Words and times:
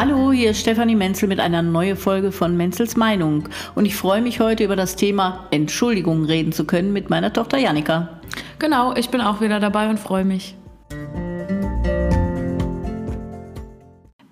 Hallo, 0.00 0.30
hier 0.30 0.50
ist 0.50 0.60
Stefanie 0.60 0.94
Menzel 0.94 1.28
mit 1.28 1.40
einer 1.40 1.60
neuen 1.60 1.96
Folge 1.96 2.30
von 2.30 2.56
Menzels 2.56 2.96
Meinung. 2.96 3.48
Und 3.74 3.84
ich 3.84 3.96
freue 3.96 4.22
mich 4.22 4.38
heute 4.38 4.62
über 4.62 4.76
das 4.76 4.94
Thema 4.94 5.48
Entschuldigung 5.50 6.24
reden 6.24 6.52
zu 6.52 6.66
können 6.66 6.92
mit 6.92 7.10
meiner 7.10 7.32
Tochter 7.32 7.58
Janika. 7.58 8.20
Genau, 8.60 8.94
ich 8.94 9.08
bin 9.08 9.20
auch 9.20 9.40
wieder 9.40 9.58
dabei 9.58 9.90
und 9.90 9.98
freue 9.98 10.24
mich. 10.24 10.54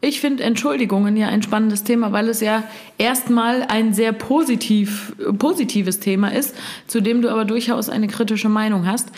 Ich 0.01 0.21
finde 0.21 0.45
Entschuldigungen 0.45 1.17
ja 1.17 1.27
ein 1.27 1.43
spannendes 1.43 1.83
Thema, 1.83 2.13
weil 2.13 2.29
es 2.29 2.41
ja 2.41 2.63
erstmal 2.97 3.65
ein 3.65 3.93
sehr 3.93 4.13
positiv, 4.13 5.17
positives 5.37 5.99
Thema 5.99 6.29
ist, 6.29 6.55
zu 6.87 7.01
dem 7.01 7.23
du 7.23 7.29
aber 7.29 7.45
durchaus 7.45 7.89
eine 7.89 8.07
kritische 8.07 8.49
Meinung 8.49 8.87
hast. 8.87 9.09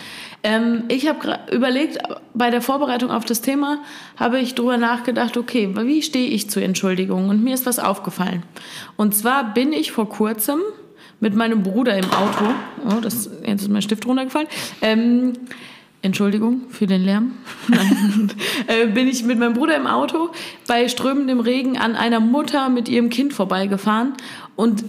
Ähm, 0.42 0.84
ich 0.88 1.08
habe 1.08 1.38
überlegt, 1.52 1.98
bei 2.34 2.50
der 2.50 2.62
Vorbereitung 2.62 3.10
auf 3.10 3.24
das 3.24 3.40
Thema 3.40 3.82
habe 4.16 4.38
ich 4.38 4.54
darüber 4.54 4.76
nachgedacht, 4.76 5.36
okay, 5.36 5.74
wie 5.74 6.02
stehe 6.02 6.28
ich 6.28 6.48
zu 6.48 6.60
Entschuldigungen? 6.60 7.28
Und 7.28 7.42
mir 7.42 7.54
ist 7.54 7.66
was 7.66 7.78
aufgefallen. 7.78 8.42
Und 8.96 9.14
zwar 9.14 9.52
bin 9.52 9.72
ich 9.72 9.92
vor 9.92 10.08
kurzem 10.08 10.60
mit 11.20 11.34
meinem 11.34 11.62
Bruder 11.62 11.96
im 11.96 12.10
Auto, 12.12 12.44
oh, 12.86 13.00
das, 13.00 13.28
jetzt 13.44 13.62
ist 13.62 13.70
mein 13.70 13.82
Stift 13.82 14.06
runtergefallen, 14.06 14.48
ähm, 14.82 15.32
Entschuldigung 16.00 16.62
für 16.70 16.86
den 16.86 17.02
Lärm. 17.02 17.32
äh, 18.68 18.86
bin 18.86 19.08
ich 19.08 19.24
mit 19.24 19.38
meinem 19.38 19.54
Bruder 19.54 19.76
im 19.76 19.88
Auto 19.88 20.30
bei 20.68 20.88
strömendem 20.88 21.40
Regen 21.40 21.76
an 21.76 21.96
einer 21.96 22.20
Mutter 22.20 22.68
mit 22.68 22.88
ihrem 22.88 23.10
Kind 23.10 23.32
vorbeigefahren 23.32 24.12
und 24.54 24.84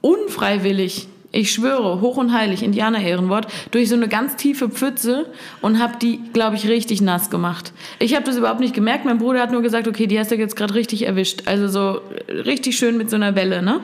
unfreiwillig, 0.00 1.08
ich 1.34 1.52
schwöre, 1.52 2.00
hoch 2.00 2.16
und 2.16 2.32
heilig, 2.32 2.62
Indianer-Ehrenwort, 2.62 3.48
durch 3.72 3.88
so 3.88 3.96
eine 3.96 4.08
ganz 4.08 4.36
tiefe 4.36 4.68
Pfütze 4.68 5.26
und 5.60 5.80
habe 5.80 5.94
die, 6.00 6.20
glaube 6.32 6.56
ich, 6.56 6.68
richtig 6.68 7.00
nass 7.00 7.28
gemacht. 7.28 7.72
Ich 7.98 8.14
habe 8.14 8.24
das 8.24 8.36
überhaupt 8.36 8.60
nicht 8.60 8.74
gemerkt. 8.74 9.04
Mein 9.04 9.18
Bruder 9.18 9.40
hat 9.40 9.50
nur 9.50 9.62
gesagt, 9.62 9.88
okay, 9.88 10.06
die 10.06 10.18
hast 10.18 10.30
du 10.30 10.36
jetzt 10.36 10.54
gerade 10.56 10.74
richtig 10.74 11.06
erwischt. 11.06 11.42
Also 11.46 11.68
so 11.68 12.00
richtig 12.28 12.78
schön 12.78 12.96
mit 12.96 13.10
so 13.10 13.16
einer 13.16 13.34
Welle, 13.34 13.62
ne? 13.62 13.80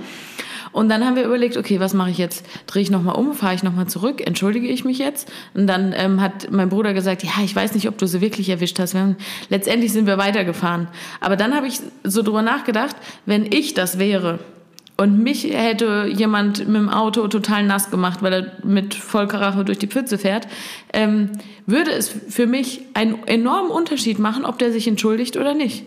Und 0.72 0.88
dann 0.88 1.04
haben 1.04 1.16
wir 1.16 1.24
überlegt, 1.24 1.56
okay, 1.56 1.80
was 1.80 1.94
mache 1.94 2.10
ich 2.10 2.18
jetzt? 2.18 2.46
Drehe 2.68 2.82
ich 2.82 2.90
nochmal 2.90 3.16
um, 3.16 3.34
fahre 3.34 3.54
ich 3.54 3.64
nochmal 3.64 3.88
zurück, 3.88 4.24
entschuldige 4.24 4.68
ich 4.68 4.84
mich 4.84 4.98
jetzt? 4.98 5.28
Und 5.52 5.66
dann 5.66 5.92
ähm, 5.96 6.20
hat 6.20 6.52
mein 6.52 6.68
Bruder 6.68 6.94
gesagt, 6.94 7.24
ja, 7.24 7.32
ich 7.42 7.56
weiß 7.56 7.74
nicht, 7.74 7.88
ob 7.88 7.98
du 7.98 8.06
sie 8.06 8.20
wirklich 8.20 8.48
erwischt 8.48 8.78
hast. 8.78 8.94
Haben, 8.94 9.16
letztendlich 9.48 9.92
sind 9.92 10.06
wir 10.06 10.16
weitergefahren. 10.16 10.86
Aber 11.20 11.34
dann 11.34 11.56
habe 11.56 11.66
ich 11.66 11.80
so 12.04 12.22
drüber 12.22 12.42
nachgedacht, 12.42 12.94
wenn 13.26 13.50
ich 13.50 13.74
das 13.74 13.98
wäre, 13.98 14.38
und 15.00 15.22
mich 15.22 15.44
hätte 15.44 16.10
jemand 16.14 16.68
mit 16.68 16.76
dem 16.76 16.90
Auto 16.90 17.26
total 17.26 17.64
nass 17.64 17.90
gemacht, 17.90 18.20
weil 18.20 18.32
er 18.34 18.52
mit 18.64 18.94
Vollkarache 18.94 19.64
durch 19.64 19.78
die 19.78 19.86
Pfütze 19.86 20.18
fährt, 20.18 20.46
ähm, 20.92 21.30
würde 21.64 21.90
es 21.90 22.10
für 22.10 22.46
mich 22.46 22.82
einen 22.92 23.26
enormen 23.26 23.70
Unterschied 23.70 24.18
machen, 24.18 24.44
ob 24.44 24.58
der 24.58 24.72
sich 24.72 24.86
entschuldigt 24.86 25.38
oder 25.38 25.54
nicht. 25.54 25.86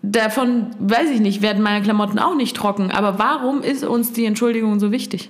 Davon, 0.00 0.68
weiß 0.78 1.10
ich 1.10 1.20
nicht, 1.20 1.42
werden 1.42 1.62
meine 1.62 1.82
Klamotten 1.82 2.18
auch 2.18 2.34
nicht 2.34 2.56
trocken. 2.56 2.90
Aber 2.90 3.18
warum 3.18 3.60
ist 3.60 3.84
uns 3.84 4.12
die 4.14 4.24
Entschuldigung 4.24 4.80
so 4.80 4.92
wichtig? 4.92 5.28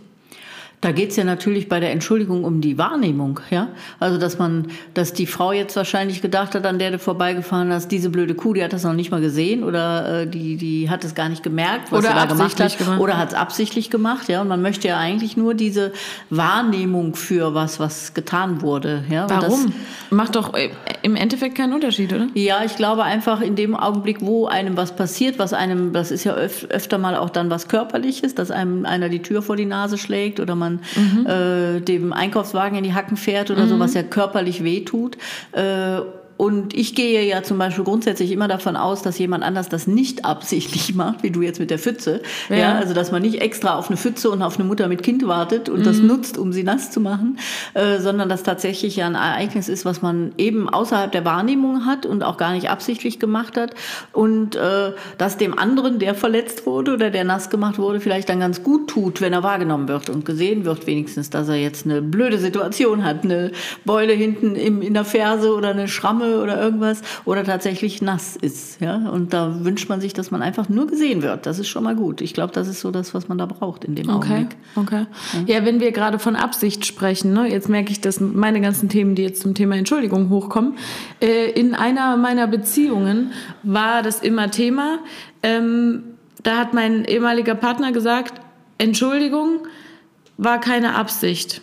Da 0.82 0.92
geht 0.92 1.10
es 1.10 1.16
ja 1.16 1.24
natürlich 1.24 1.68
bei 1.68 1.80
der 1.80 1.90
Entschuldigung 1.90 2.44
um 2.44 2.60
die 2.60 2.76
Wahrnehmung, 2.76 3.40
ja. 3.50 3.68
Also 3.98 4.18
dass 4.18 4.38
man, 4.38 4.68
dass 4.92 5.14
die 5.14 5.26
Frau 5.26 5.52
jetzt 5.52 5.74
wahrscheinlich 5.74 6.20
gedacht 6.20 6.54
hat, 6.54 6.66
an 6.66 6.78
der 6.78 6.90
du 6.90 6.98
vorbeigefahren 6.98 7.72
hast, 7.72 7.88
diese 7.88 8.10
blöde 8.10 8.34
Kuh, 8.34 8.52
die 8.52 8.62
hat 8.62 8.74
das 8.74 8.84
noch 8.84 8.92
nicht 8.92 9.10
mal 9.10 9.22
gesehen 9.22 9.64
oder 9.64 10.22
äh, 10.22 10.26
die, 10.26 10.56
die 10.56 10.90
hat 10.90 11.02
es 11.04 11.14
gar 11.14 11.30
nicht 11.30 11.42
gemerkt, 11.42 11.90
was 11.90 12.00
oder 12.00 12.08
sie 12.08 12.14
da 12.14 12.24
gemacht 12.26 12.60
hat. 12.60 12.78
Gemacht. 12.78 13.00
Oder 13.00 13.16
hat 13.16 13.28
es 13.30 13.34
absichtlich 13.34 13.88
gemacht, 13.88 14.28
ja. 14.28 14.42
Und 14.42 14.48
man 14.48 14.60
möchte 14.60 14.88
ja 14.88 14.98
eigentlich 14.98 15.36
nur 15.36 15.54
diese 15.54 15.92
Wahrnehmung 16.28 17.14
für 17.14 17.54
was, 17.54 17.80
was 17.80 18.12
getan 18.12 18.60
wurde. 18.60 19.04
Ja? 19.08 19.30
Warum? 19.30 19.66
Das, 19.66 20.10
Macht 20.10 20.36
doch 20.36 20.54
äh, 20.54 20.70
im 21.06 21.14
Endeffekt 21.14 21.54
keinen 21.54 21.72
Unterschied, 21.72 22.12
oder? 22.12 22.26
Ja, 22.34 22.64
ich 22.64 22.74
glaube 22.74 23.04
einfach 23.04 23.40
in 23.40 23.54
dem 23.54 23.76
Augenblick, 23.76 24.22
wo 24.22 24.46
einem 24.46 24.76
was 24.76 24.96
passiert, 24.96 25.38
was 25.38 25.52
einem, 25.52 25.92
das 25.92 26.10
ist 26.10 26.24
ja 26.24 26.34
öf 26.34 26.66
öfter 26.68 26.98
mal 26.98 27.14
auch 27.14 27.30
dann 27.30 27.48
was 27.48 27.68
Körperliches, 27.68 28.34
dass 28.34 28.50
einem 28.50 28.84
einer 28.84 29.08
die 29.08 29.22
Tür 29.22 29.40
vor 29.40 29.54
die 29.54 29.66
Nase 29.66 29.98
schlägt 29.98 30.40
oder 30.40 30.56
man 30.56 30.80
mhm. 30.96 31.24
äh, 31.24 31.80
dem 31.80 32.12
Einkaufswagen 32.12 32.76
in 32.76 32.82
die 32.82 32.92
Hacken 32.92 33.16
fährt 33.16 33.52
oder 33.52 33.66
mhm. 33.66 33.68
so, 33.68 33.78
was 33.78 33.94
ja 33.94 34.02
körperlich 34.02 34.64
wehtut. 34.64 35.16
Äh, 35.52 36.00
und 36.36 36.74
ich 36.74 36.94
gehe 36.94 37.26
ja 37.26 37.42
zum 37.42 37.58
Beispiel 37.58 37.84
grundsätzlich 37.84 38.30
immer 38.30 38.46
davon 38.46 38.76
aus, 38.76 39.00
dass 39.00 39.18
jemand 39.18 39.42
anders 39.42 39.68
das 39.68 39.86
nicht 39.86 40.24
absichtlich 40.24 40.94
macht, 40.94 41.22
wie 41.22 41.30
du 41.30 41.40
jetzt 41.40 41.60
mit 41.60 41.70
der 41.70 41.78
Pfütze. 41.78 42.20
Ja. 42.50 42.56
ja 42.56 42.74
also 42.74 42.92
dass 42.92 43.10
man 43.10 43.22
nicht 43.22 43.40
extra 43.40 43.76
auf 43.76 43.88
eine 43.88 43.96
Pfütze 43.96 44.30
und 44.30 44.42
auf 44.42 44.58
eine 44.58 44.68
Mutter 44.68 44.88
mit 44.88 45.02
Kind 45.02 45.26
wartet 45.26 45.68
und 45.68 45.80
mhm. 45.80 45.84
das 45.84 45.98
nutzt, 45.98 46.36
um 46.36 46.52
sie 46.52 46.62
nass 46.62 46.90
zu 46.90 47.00
machen, 47.00 47.38
äh, 47.74 48.00
sondern 48.00 48.28
dass 48.28 48.42
tatsächlich 48.42 48.96
ja 48.96 49.06
ein 49.06 49.14
Ereignis 49.14 49.68
ist, 49.68 49.84
was 49.86 50.02
man 50.02 50.32
eben 50.36 50.68
außerhalb 50.68 51.10
der 51.10 51.24
Wahrnehmung 51.24 51.86
hat 51.86 52.04
und 52.04 52.22
auch 52.22 52.36
gar 52.36 52.52
nicht 52.52 52.68
absichtlich 52.68 53.18
gemacht 53.18 53.56
hat. 53.56 53.74
Und 54.12 54.56
äh, 54.56 54.92
dass 55.16 55.38
dem 55.38 55.58
anderen, 55.58 55.98
der 55.98 56.14
verletzt 56.14 56.66
wurde 56.66 56.94
oder 56.94 57.10
der 57.10 57.24
nass 57.24 57.48
gemacht 57.48 57.78
wurde, 57.78 58.00
vielleicht 58.00 58.28
dann 58.28 58.40
ganz 58.40 58.62
gut 58.62 58.88
tut, 58.88 59.22
wenn 59.22 59.32
er 59.32 59.42
wahrgenommen 59.42 59.88
wird 59.88 60.10
und 60.10 60.26
gesehen 60.26 60.66
wird, 60.66 60.86
wenigstens, 60.86 61.30
dass 61.30 61.48
er 61.48 61.56
jetzt 61.56 61.86
eine 61.86 62.02
blöde 62.02 62.38
Situation 62.38 63.04
hat, 63.04 63.24
eine 63.24 63.52
Beule 63.86 64.12
hinten 64.12 64.54
im, 64.54 64.82
in 64.82 64.92
der 64.92 65.04
Ferse 65.04 65.54
oder 65.54 65.70
eine 65.70 65.88
Schramme 65.88 66.25
oder 66.34 66.60
irgendwas 66.60 67.02
oder 67.24 67.44
tatsächlich 67.44 68.02
nass 68.02 68.36
ist. 68.36 68.80
Ja? 68.80 68.96
Und 69.08 69.32
da 69.32 69.64
wünscht 69.64 69.88
man 69.88 70.00
sich, 70.00 70.12
dass 70.12 70.30
man 70.30 70.42
einfach 70.42 70.68
nur 70.68 70.86
gesehen 70.86 71.22
wird. 71.22 71.46
Das 71.46 71.58
ist 71.58 71.68
schon 71.68 71.84
mal 71.84 71.94
gut. 71.94 72.20
Ich 72.20 72.34
glaube, 72.34 72.52
das 72.52 72.68
ist 72.68 72.80
so 72.80 72.90
das, 72.90 73.14
was 73.14 73.28
man 73.28 73.38
da 73.38 73.46
braucht 73.46 73.84
in 73.84 73.94
dem 73.94 74.08
okay. 74.08 74.32
Augenblick. 74.32 74.56
Okay. 74.74 75.06
Ja. 75.46 75.56
ja, 75.58 75.64
wenn 75.64 75.80
wir 75.80 75.92
gerade 75.92 76.18
von 76.18 76.36
Absicht 76.36 76.86
sprechen, 76.86 77.32
ne? 77.32 77.50
jetzt 77.50 77.68
merke 77.68 77.92
ich, 77.92 78.00
dass 78.00 78.20
meine 78.20 78.60
ganzen 78.60 78.88
Themen, 78.88 79.14
die 79.14 79.22
jetzt 79.22 79.42
zum 79.42 79.54
Thema 79.54 79.76
Entschuldigung 79.76 80.30
hochkommen, 80.30 80.74
äh, 81.20 81.50
in 81.50 81.74
einer 81.74 82.16
meiner 82.16 82.46
Beziehungen 82.46 83.32
war 83.62 84.02
das 84.02 84.20
immer 84.20 84.50
Thema. 84.50 84.98
Ähm, 85.42 86.02
da 86.42 86.58
hat 86.58 86.74
mein 86.74 87.04
ehemaliger 87.04 87.54
Partner 87.54 87.92
gesagt, 87.92 88.40
Entschuldigung 88.78 89.66
war 90.36 90.60
keine 90.60 90.94
Absicht. 90.94 91.62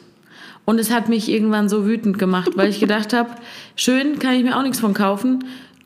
Und 0.65 0.79
es 0.79 0.91
hat 0.91 1.09
mich 1.09 1.29
irgendwann 1.29 1.67
so 1.67 1.85
wütend 1.85 2.17
gemacht, 2.17 2.51
weil 2.55 2.69
ich 2.69 2.79
gedacht 2.79 3.13
habe, 3.13 3.31
schön, 3.75 4.19
kann 4.19 4.33
ich 4.33 4.43
mir 4.43 4.57
auch 4.57 4.63
nichts 4.63 4.79
von 4.79 4.93
kaufen. 4.93 5.43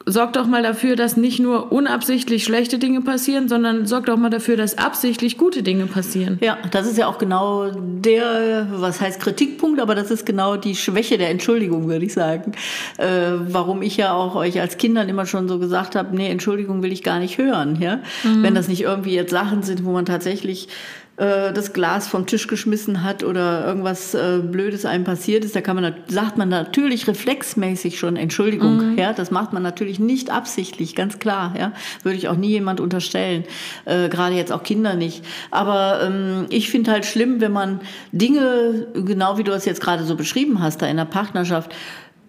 Sorg 0.09 0.31
doch 0.31 0.47
mal 0.47 0.63
dafür, 0.63 0.95
dass 0.95 1.17
nicht 1.17 1.41
nur 1.41 1.73
unabsichtlich 1.73 2.45
schlechte 2.45 2.79
Dinge 2.79 3.01
passieren, 3.01 3.49
sondern 3.49 3.85
sorg 3.85 4.05
doch 4.05 4.15
mal 4.15 4.29
dafür, 4.29 4.55
dass 4.55 4.77
absichtlich 4.77 5.37
gute 5.37 5.63
Dinge 5.63 5.85
passieren. 5.85 6.37
Ja, 6.41 6.57
das 6.71 6.87
ist 6.87 6.97
ja 6.97 7.07
auch 7.07 7.17
genau 7.17 7.71
der, 7.75 8.67
was 8.71 9.01
heißt 9.01 9.19
Kritikpunkt, 9.19 9.81
aber 9.81 9.95
das 9.95 10.09
ist 10.09 10.25
genau 10.25 10.55
die 10.55 10.75
Schwäche 10.75 11.17
der 11.17 11.29
Entschuldigung, 11.29 11.89
würde 11.89 12.05
ich 12.05 12.13
sagen. 12.13 12.53
Äh, 12.97 13.05
warum 13.49 13.81
ich 13.81 13.97
ja 13.97 14.13
auch 14.13 14.35
euch 14.35 14.61
als 14.61 14.77
Kindern 14.77 15.09
immer 15.09 15.25
schon 15.25 15.49
so 15.49 15.59
gesagt 15.59 15.97
habe, 15.97 16.15
nee, 16.15 16.29
Entschuldigung 16.29 16.81
will 16.83 16.93
ich 16.93 17.03
gar 17.03 17.19
nicht 17.19 17.37
hören. 17.37 17.77
Ja? 17.81 17.99
Mhm. 18.23 18.43
Wenn 18.43 18.55
das 18.55 18.69
nicht 18.69 18.83
irgendwie 18.83 19.13
jetzt 19.13 19.31
Sachen 19.31 19.61
sind, 19.61 19.83
wo 19.83 19.91
man 19.91 20.05
tatsächlich 20.05 20.69
äh, 21.17 21.51
das 21.51 21.73
Glas 21.73 22.07
vom 22.07 22.27
Tisch 22.27 22.47
geschmissen 22.47 23.03
hat 23.03 23.23
oder 23.23 23.65
irgendwas 23.65 24.13
äh, 24.13 24.39
Blödes 24.39 24.85
einem 24.85 25.03
passiert 25.03 25.43
ist, 25.43 25.55
da 25.55 25.61
kann 25.61 25.75
man, 25.75 25.95
sagt 26.07 26.37
man 26.37 26.49
natürlich 26.49 27.07
reflexmäßig 27.07 27.97
schon 27.97 28.15
Entschuldigung. 28.15 28.91
Mhm. 28.91 28.97
Ja, 28.97 29.13
das 29.13 29.31
macht 29.31 29.51
man 29.51 29.63
natürlich 29.63 29.99
nicht 29.99 30.29
absichtlich, 30.29 30.93
ganz 30.95 31.17
klar. 31.17 31.55
Ja, 31.57 31.73
würde 32.03 32.17
ich 32.17 32.27
auch 32.27 32.37
nie 32.37 32.49
jemand 32.49 32.79
unterstellen. 32.79 33.45
Äh, 33.85 34.09
Gerade 34.09 34.35
jetzt 34.35 34.51
auch 34.51 34.61
Kinder 34.61 34.93
nicht. 34.93 35.25
Aber 35.49 36.01
ähm, 36.03 36.45
ich 36.49 36.69
finde 36.69 36.91
halt 36.91 37.05
schlimm, 37.05 37.41
wenn 37.41 37.51
man 37.51 37.81
Dinge, 38.11 38.87
genau 38.93 39.39
wie 39.39 39.43
du 39.43 39.51
es 39.53 39.65
jetzt 39.65 39.81
gerade 39.81 40.03
so 40.03 40.15
beschrieben 40.15 40.61
hast, 40.61 40.83
da 40.83 40.87
in 40.87 40.97
der 40.97 41.05
Partnerschaft, 41.05 41.73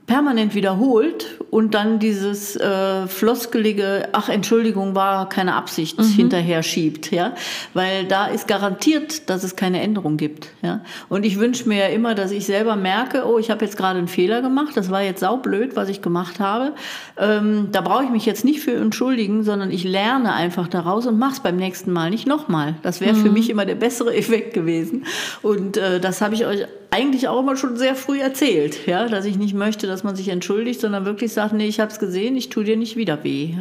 permanent 0.09 0.55
wiederholt 0.55 1.39
und 1.51 1.75
dann 1.75 1.99
dieses 1.99 2.57
äh, 2.57 3.07
floskelige, 3.07 4.09
ach 4.13 4.31
Entschuldigung, 4.31 4.95
war 4.95 5.29
keine 5.29 5.55
Absicht, 5.55 5.99
mhm. 5.99 6.05
hinterher 6.05 6.63
schiebt, 6.63 7.11
ja, 7.11 7.35
weil 7.75 8.07
da 8.07 8.27
ist 8.27 8.49
garantiert, 8.49 9.29
dass 9.29 9.45
es 9.45 9.55
keine 9.55 9.83
Änderung 9.83 10.17
gibt, 10.17 10.49
ja. 10.63 10.81
Und 11.11 11.27
ich 11.27 11.39
wünsche 11.39 11.69
mir 11.69 11.79
ja 11.79 11.87
immer, 11.89 12.15
dass 12.15 12.31
ich 12.31 12.47
selber 12.47 12.75
merke, 12.75 13.27
oh, 13.27 13.39
ich 13.39 13.51
habe 13.51 13.65
jetzt 13.65 13.77
gerade 13.77 13.99
einen 13.99 14.09
Fehler 14.09 14.41
gemacht, 14.41 14.77
das 14.77 14.91
war 14.91 15.03
jetzt 15.03 15.21
saublöd, 15.21 15.77
was 15.77 15.91
ich 15.91 16.01
gemacht 16.01 16.41
habe. 16.41 16.73
Ähm, 17.19 17.69
da 17.71 17.83
brauche 17.83 18.05
ich 18.05 18.11
mich 18.11 18.25
jetzt 18.25 18.47
nicht 18.47 18.61
für 18.61 18.73
entschuldigen, 18.73 19.45
sondern 19.45 19.71
ich 19.71 19.85
lerne 19.85 20.33
einfach 20.33 20.69
daraus 20.69 21.07
und 21.07 21.19
mache 21.19 21.35
es 21.35 21.41
beim 21.41 21.57
nächsten 21.57 21.93
Mal 21.93 22.09
nicht 22.09 22.27
nochmal. 22.27 22.77
Das 22.83 23.03
wäre 23.03 23.15
mhm. 23.15 23.23
für 23.23 23.31
mich 23.31 23.51
immer 23.51 23.67
der 23.67 23.75
bessere 23.75 24.15
Effekt 24.17 24.55
gewesen. 24.55 25.05
Und 25.43 25.77
äh, 25.77 26.01
das 26.01 26.23
habe 26.23 26.35
ich 26.35 26.47
euch 26.47 26.67
eigentlich 26.91 27.29
auch 27.29 27.41
immer 27.41 27.57
schon 27.57 27.77
sehr 27.77 27.95
früh 27.95 28.19
erzählt, 28.19 28.87
ja, 28.87 29.09
dass 29.09 29.27
ich 29.27 29.37
nicht 29.37 29.55
möchte, 29.55 29.87
dass 29.87 30.05
man 30.05 30.17
sich 30.17 30.29
entschuldigt, 30.29 30.81
sondern 30.81 31.05
wirklich 31.05 31.33
sagt, 31.33 31.53
nee, 31.53 31.67
ich 31.67 31.81
habe 31.81 31.93
es 31.93 31.99
gesehen, 31.99 32.35
ich 32.37 32.49
tue 32.49 32.65
dir 32.65 32.77
nicht 32.77 32.97
wieder 32.97 33.23
weh, 33.25 33.55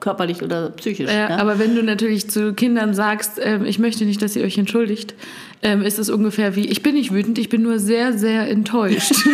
körperlich 0.00 0.42
oder 0.42 0.70
psychisch. 0.70 1.08
Ja, 1.08 1.30
ja. 1.30 1.36
Aber 1.36 1.60
wenn 1.60 1.76
du 1.76 1.82
natürlich 1.84 2.28
zu 2.28 2.52
Kindern 2.52 2.92
sagst, 2.94 3.38
äh, 3.38 3.64
ich 3.64 3.78
möchte 3.78 4.04
nicht, 4.04 4.20
dass 4.22 4.34
ihr 4.34 4.44
euch 4.44 4.58
entschuldigt, 4.58 5.14
äh, 5.62 5.78
ist 5.86 5.98
es 5.98 6.10
ungefähr 6.10 6.56
wie, 6.56 6.66
ich 6.66 6.82
bin 6.82 6.94
nicht 6.94 7.12
wütend, 7.12 7.38
ich 7.38 7.48
bin 7.48 7.62
nur 7.62 7.78
sehr, 7.78 8.12
sehr 8.12 8.50
enttäuscht. 8.50 9.14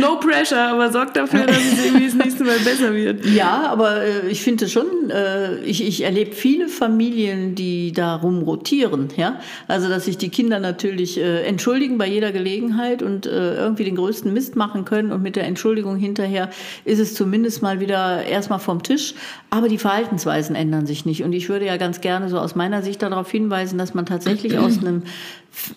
no 0.00 0.18
pressure, 0.20 0.58
aber 0.58 0.90
sorgt 0.90 1.16
dafür, 1.16 1.46
dass 1.46 1.58
es 1.58 1.84
irgendwie 1.84 2.06
das 2.06 2.14
nächste 2.14 2.44
Mal 2.44 2.58
besser 2.58 2.94
wird. 2.94 3.24
Ja, 3.36 3.66
aber 3.68 4.02
äh, 4.02 4.28
ich 4.28 4.40
finde 4.42 4.68
schon, 4.68 5.10
äh, 5.10 5.58
ich, 5.58 5.86
ich 5.86 6.04
erlebe 6.04 6.32
viele 6.32 6.68
Familien, 6.68 7.54
die 7.54 7.92
darum 7.92 8.42
rotieren. 8.42 9.08
Ja? 9.16 9.40
Also, 9.68 9.88
dass 9.88 10.06
sich 10.06 10.16
die 10.16 10.30
Kinder 10.30 10.58
natürlich 10.58 11.18
äh, 11.18 11.42
entschuldigen 11.42 11.98
bei 11.98 12.06
jeder 12.06 12.32
Gelegenheit 12.32 13.02
und 13.02 13.26
äh, 13.26 13.56
irgendwie 13.56 13.84
den 13.84 13.96
größten 13.96 14.32
Mist 14.32 14.56
machen 14.56 14.84
können 14.84 15.12
und 15.12 15.22
mit 15.22 15.36
der 15.36 15.44
Entschuldigung 15.44 15.96
hinterher 15.96 16.50
ist 16.84 16.98
es 16.98 17.14
zumindest 17.14 17.62
mal 17.62 17.80
wieder 17.80 18.24
erstmal 18.24 18.58
vom 18.58 18.82
Tisch. 18.82 19.14
Aber 19.50 19.68
die 19.68 19.78
Verhaltensweisen 19.78 20.56
ändern 20.56 20.86
sich 20.86 21.04
nicht. 21.04 21.22
Und 21.22 21.32
ich 21.32 21.48
würde 21.48 21.66
ja 21.66 21.76
ganz 21.76 22.00
gerne 22.00 22.28
so 22.28 22.38
aus 22.38 22.54
meiner 22.54 22.82
Sicht 22.82 23.02
darauf 23.02 23.30
hinweisen, 23.30 23.78
dass 23.78 23.94
man 23.94 24.06
tatsächlich 24.06 24.58
aus 24.58 24.78
einem 24.80 25.02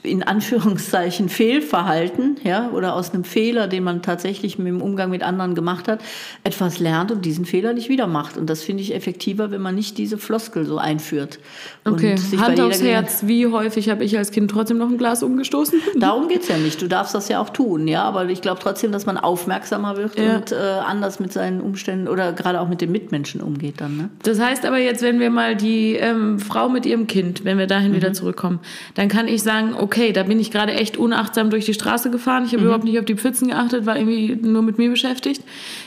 in 0.03 0.23
Anführungszeichen 0.23 1.29
Fehlverhalten, 1.29 2.37
ja, 2.43 2.69
oder 2.71 2.95
aus 2.95 3.13
einem 3.13 3.23
Fehler, 3.23 3.67
den 3.67 3.83
man 3.83 4.01
tatsächlich 4.01 4.57
dem 4.57 4.81
Umgang 4.81 5.09
mit 5.09 5.23
anderen 5.23 5.55
gemacht 5.55 5.87
hat, 5.87 6.01
etwas 6.43 6.79
lernt 6.79 7.11
und 7.11 7.25
diesen 7.25 7.45
Fehler 7.45 7.73
nicht 7.73 7.89
wieder 7.89 8.07
macht. 8.07 8.37
Und 8.37 8.49
das 8.49 8.63
finde 8.63 8.83
ich 8.83 8.93
effektiver, 8.93 9.51
wenn 9.51 9.61
man 9.61 9.75
nicht 9.75 9.97
diese 9.97 10.17
Floskel 10.17 10.65
so 10.65 10.77
einführt. 10.77 11.39
Okay, 11.85 12.15
Hand 12.37 12.59
aufs 12.59 12.81
Herz, 12.81 13.23
wie 13.25 13.47
häufig 13.47 13.89
habe 13.89 14.03
ich 14.03 14.17
als 14.17 14.31
Kind 14.31 14.51
trotzdem 14.51 14.77
noch 14.77 14.89
ein 14.89 14.97
Glas 14.97 15.23
umgestoßen? 15.23 15.79
Darum 15.97 16.27
geht 16.27 16.41
es 16.41 16.49
ja 16.49 16.57
nicht. 16.57 16.81
Du 16.81 16.87
darfst 16.87 17.15
das 17.15 17.29
ja 17.29 17.39
auch 17.39 17.49
tun, 17.49 17.87
ja, 17.87 18.03
aber 18.03 18.25
ich 18.29 18.41
glaube 18.41 18.59
trotzdem, 18.61 18.91
dass 18.91 19.05
man 19.05 19.17
aufmerksamer 19.17 19.97
wird 19.97 20.19
ja. 20.19 20.37
und 20.37 20.51
äh, 20.51 20.55
anders 20.55 21.19
mit 21.19 21.33
seinen 21.33 21.61
Umständen 21.61 22.07
oder 22.07 22.33
gerade 22.33 22.61
auch 22.61 22.67
mit 22.67 22.81
den 22.81 22.91
Mitmenschen 22.91 23.41
umgeht 23.41 23.81
dann. 23.81 23.97
Ne? 23.97 24.09
Das 24.23 24.39
heißt 24.39 24.65
aber 24.65 24.77
jetzt, 24.77 25.01
wenn 25.01 25.19
wir 25.19 25.29
mal 25.29 25.55
die 25.55 25.95
ähm, 25.95 26.39
Frau 26.39 26.69
mit 26.69 26.85
ihrem 26.85 27.07
Kind, 27.07 27.45
wenn 27.45 27.57
wir 27.57 27.67
dahin 27.67 27.91
mhm. 27.91 27.95
wieder 27.95 28.13
zurückkommen, 28.13 28.59
dann 28.95 29.07
kann 29.07 29.27
ich 29.27 29.41
sagen, 29.41 29.68
sagen, 29.69 29.83
okay, 29.83 30.11
da 30.11 30.23
bin 30.23 30.39
ich 30.39 30.51
gerade 30.51 30.73
echt 30.73 30.97
unachtsam 30.97 31.49
durch 31.49 31.65
die 31.65 31.73
Straße 31.73 32.09
gefahren. 32.09 32.45
Ich 32.45 32.51
habe 32.51 32.61
mhm. 32.61 32.67
überhaupt 32.67 32.83
nicht 32.83 32.99
auf 32.99 33.05
die 33.05 33.15
Pfützen 33.15 33.49
geachtet, 33.49 33.85
war 33.85 33.97
irgendwie 33.97 34.35
nur 34.35 34.61
mit 34.61 34.77
mir 34.77 34.89
beschäftigt. 34.89 35.41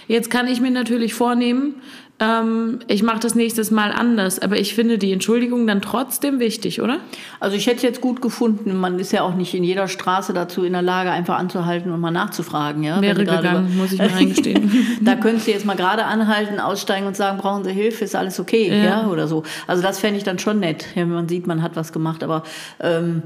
Jetzt 0.08 0.30
kann 0.30 0.46
ich 0.46 0.60
mir 0.60 0.70
natürlich 0.70 1.14
vornehmen, 1.14 1.74
ähm, 2.22 2.78
ich 2.86 3.02
mache 3.02 3.18
das 3.20 3.34
nächstes 3.34 3.70
Mal 3.70 3.90
anders. 3.90 4.38
Aber 4.38 4.56
ich 4.58 4.74
finde 4.74 4.98
die 4.98 5.12
Entschuldigung 5.12 5.66
dann 5.66 5.82
trotzdem 5.82 6.38
wichtig, 6.38 6.80
oder? 6.80 6.98
Also 7.40 7.56
ich 7.56 7.66
hätte 7.66 7.76
es 7.76 7.82
jetzt 7.82 8.00
gut 8.00 8.22
gefunden. 8.22 8.78
Man 8.78 8.98
ist 8.98 9.12
ja 9.12 9.22
auch 9.22 9.34
nicht 9.34 9.54
in 9.54 9.64
jeder 9.64 9.88
Straße 9.88 10.32
dazu 10.32 10.62
in 10.62 10.72
der 10.72 10.82
Lage, 10.82 11.10
einfach 11.10 11.38
anzuhalten 11.38 11.90
und 11.90 12.00
mal 12.00 12.10
nachzufragen. 12.10 12.82
Ja? 12.82 13.00
Wäre 13.00 13.24
gegangen, 13.24 13.66
über... 13.66 13.82
muss 13.82 13.92
ich 13.92 13.98
mir 13.98 14.12
eingestehen. 14.12 14.70
da 15.00 15.16
könntest 15.16 15.48
du 15.48 15.50
jetzt 15.50 15.66
mal 15.66 15.76
gerade 15.76 16.04
anhalten, 16.04 16.60
aussteigen 16.60 17.06
und 17.06 17.16
sagen, 17.16 17.38
brauchen 17.38 17.64
Sie 17.64 17.72
Hilfe, 17.72 18.04
ist 18.04 18.14
alles 18.14 18.38
okay, 18.38 18.68
ja, 18.68 18.84
ja? 18.84 19.06
oder 19.08 19.26
so. 19.26 19.42
Also 19.66 19.82
das 19.82 19.98
fände 19.98 20.18
ich 20.18 20.24
dann 20.24 20.38
schon 20.38 20.60
nett, 20.60 20.86
wenn 20.94 21.10
man 21.10 21.28
sieht, 21.28 21.46
man 21.46 21.62
hat 21.62 21.74
was 21.74 21.92
gemacht. 21.92 22.22
Aber 22.22 22.44
ähm, 22.80 23.22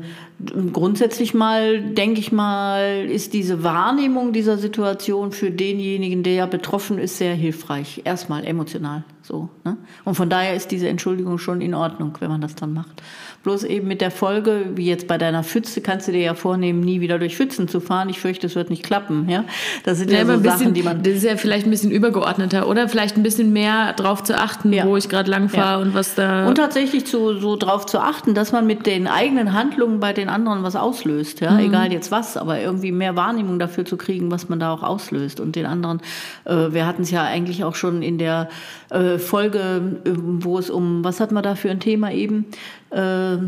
grundsätzlich 0.73 1.35
mal, 1.35 1.81
denke 1.81 2.21
ich 2.21 2.33
mal, 2.33 3.07
ist 3.07 3.35
diese 3.35 3.63
Wahrnehmung 3.63 4.33
dieser 4.33 4.59
Situation 4.59 5.33
für 5.33 5.51
denjenigen, 5.51 6.23
der 6.23 6.35
ja 6.35 6.47
betroffen 6.47 6.99
ist, 6.99 7.19
sehr 7.19 7.35
hilfreich. 7.35 8.03
Erstmal 8.05 8.45
emotional. 8.47 8.86
now. 8.87 9.16
So, 9.27 9.49
ne? 9.65 9.77
Und 10.05 10.15
von 10.15 10.31
daher 10.31 10.55
ist 10.55 10.71
diese 10.71 10.89
Entschuldigung 10.89 11.39
schon 11.39 11.61
in 11.61 11.75
Ordnung, 11.75 12.17
wenn 12.21 12.29
man 12.29 12.41
das 12.41 12.55
dann 12.55 12.73
macht. 12.73 13.03
Bloß 13.43 13.65
eben 13.65 13.89
mit 13.89 14.01
der 14.01 14.13
Folge, 14.13 14.67
wie 14.77 14.87
jetzt 14.87 15.09
bei 15.09 15.19
deiner 15.19 15.43
Pfütze, 15.43 15.81
kannst 15.81 16.07
du 16.07 16.13
dir 16.13 16.21
ja 16.21 16.35
vornehmen, 16.35 16.81
nie 16.81 17.01
wieder 17.01 17.19
durch 17.19 17.37
Pfützen 17.37 17.67
zu 17.67 17.81
fahren. 17.81 18.09
Ich 18.09 18.21
fürchte, 18.21 18.47
es 18.47 18.55
wird 18.55 18.71
nicht 18.71 18.85
klappen. 18.85 19.29
Ja? 19.29 19.45
Das 19.83 19.99
sind 19.99 20.13
ja, 20.13 20.19
ja 20.19 20.27
so 20.27 20.39
bisschen, 20.39 20.59
Sachen, 20.59 20.75
die 20.75 20.85
man. 20.85 21.03
Das 21.03 21.15
ist 21.15 21.25
ja 21.25 21.37
vielleicht 21.37 21.67
ein 21.67 21.71
bisschen 21.71 21.91
übergeordneter 21.91 22.69
oder 22.69 22.89
vielleicht 22.89 23.17
ein 23.17 23.25
bisschen 23.25 23.53
mehr 23.53 23.95
darauf 23.95 24.23
zu 24.23 24.39
achten, 24.39 24.73
ja. 24.73 24.87
wo 24.87 24.97
ich 24.97 25.09
gerade 25.09 25.29
lang 25.29 25.49
fahre 25.49 25.81
ja. 25.81 25.87
und 25.89 25.95
was 25.95 26.15
da. 26.15 26.47
Und 26.47 26.55
tatsächlich 26.55 27.05
zu, 27.05 27.37
so 27.37 27.57
darauf 27.57 27.87
zu 27.87 27.99
achten, 27.99 28.35
dass 28.35 28.53
man 28.53 28.65
mit 28.65 28.87
den 28.87 29.09
eigenen 29.09 29.55
Handlungen 29.55 29.99
bei 29.99 30.13
den 30.13 30.29
anderen 30.29 30.63
was 30.63 30.77
auslöst. 30.77 31.41
Ja? 31.41 31.53
Mhm. 31.53 31.59
Egal 31.59 31.93
jetzt 31.93 32.13
was, 32.13 32.37
aber 32.37 32.61
irgendwie 32.61 32.93
mehr 32.93 33.17
Wahrnehmung 33.17 33.59
dafür 33.59 33.85
zu 33.85 33.97
kriegen, 33.97 34.31
was 34.31 34.49
man 34.49 34.61
da 34.61 34.73
auch 34.73 34.85
auslöst. 34.85 35.41
Und 35.41 35.57
den 35.57 35.67
anderen, 35.67 36.01
äh, 36.45 36.55
wir 36.71 36.87
hatten 36.87 37.03
es 37.03 37.11
ja 37.11 37.25
eigentlich 37.25 37.65
auch 37.65 37.75
schon 37.75 38.03
in 38.03 38.19
der 38.19 38.49
äh, 38.91 39.16
Folge, 39.19 39.99
äh, 40.05 40.11
wo 40.15 40.59
es 40.59 40.71
um, 40.71 41.05
was 41.05 41.21
hat 41.21 41.33
man 41.33 41.43
da 41.43 41.55
für 41.55 41.71
ein 41.71 41.81
Thema 41.81 42.13
eben? 42.13 42.47
Äh, 42.91 43.39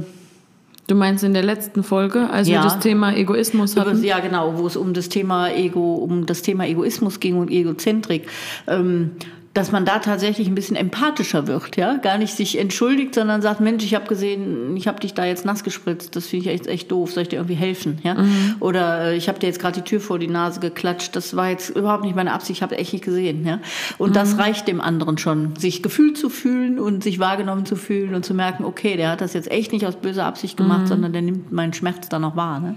Du 0.88 0.94
meinst 0.94 1.22
in 1.22 1.34
der 1.34 1.42
letzten 1.42 1.82
Folge, 1.82 2.30
als 2.30 2.48
ja, 2.48 2.60
wir 2.60 2.62
das 2.62 2.78
Thema 2.78 3.14
Egoismus 3.14 3.76
hatten? 3.76 4.02
Ja, 4.02 4.20
genau, 4.20 4.56
wo 4.56 4.66
es 4.66 4.74
um 4.74 4.94
das 4.94 5.10
Thema 5.10 5.50
Ego, 5.50 5.96
um 5.96 6.24
das 6.24 6.40
Thema 6.40 6.66
Egoismus 6.66 7.20
ging 7.20 7.36
und 7.36 7.50
Egozentrik. 7.50 8.26
Ähm, 8.66 9.10
dass 9.58 9.72
man 9.72 9.84
da 9.84 9.99
tatsächlich 9.99 10.46
ein 10.46 10.55
bisschen 10.55 10.76
empathischer 10.76 11.49
wird, 11.49 11.76
ja, 11.76 11.96
gar 11.96 12.16
nicht 12.16 12.32
sich 12.32 12.60
entschuldigt, 12.60 13.12
sondern 13.12 13.43
sagt, 13.43 13.60
Mensch, 13.60 13.82
ich 13.82 13.96
habe 13.96 14.06
gesehen, 14.06 14.76
ich 14.76 14.87
habe 14.87 15.00
dich 15.00 15.14
da 15.14 15.25
jetzt 15.25 15.44
nass 15.44 15.64
gespritzt, 15.64 16.14
das 16.14 16.28
finde 16.28 16.46
ich 16.49 16.55
echt, 16.55 16.69
echt 16.69 16.93
doof, 16.93 17.10
soll 17.10 17.25
ich 17.25 17.28
dir 17.28 17.37
irgendwie 17.37 17.56
helfen, 17.56 17.99
ja? 18.05 18.14
Mhm. 18.14 18.55
Oder 18.60 19.06
äh, 19.06 19.16
ich 19.16 19.28
habe 19.28 19.40
dir 19.40 19.49
jetzt 19.49 19.58
gerade 19.58 19.75
die 19.75 19.82
Tür 19.82 20.00
vor 20.00 20.20
die 20.20 20.28
Nase 20.28 20.60
geklatscht, 20.60 21.16
das 21.16 21.34
war 21.34 21.50
jetzt 21.50 21.70
überhaupt 21.70 22.05
nicht 22.05 22.14
meine 22.14 22.32
Absicht, 22.34 22.58
ich 22.58 22.62
habe 22.62 22.78
echt 22.78 22.93
nicht 22.93 23.05
gesehen, 23.05 23.44
ja? 23.44 23.58
Und 23.99 24.10
mhm. 24.10 24.14
das 24.14 24.38
reicht 24.38 24.69
dem 24.69 24.81
anderen 24.81 25.19
schon, 25.19 25.56
sich 25.56 25.82
gefühlt 25.82 26.16
zu 26.16 26.31
fühlen 26.31 26.78
und 26.78 27.02
sich 27.02 27.19
wahrgenommen 27.19 27.66
zu 27.66 27.75
fühlen 27.75 28.14
und 28.14 28.25
zu 28.25 28.34
merken, 28.34 28.64
okay, 28.64 28.96
der 28.96 29.11
hat 29.11 29.20
das 29.20 29.32
jetzt 29.32 29.50
echt 29.50 29.72
nicht 29.72 29.84
aus 29.84 29.96
böser 29.96 30.25
Absicht 30.25 30.56
gemacht, 30.56 30.82
mhm. 30.82 30.87
sondern 30.87 31.12
der 31.12 31.22
nimmt 31.22 31.50
meinen 31.50 31.72
Schmerz 31.72 32.08
dann 32.08 32.22
auch 32.22 32.37
wahr, 32.37 32.61
ne? 32.61 32.76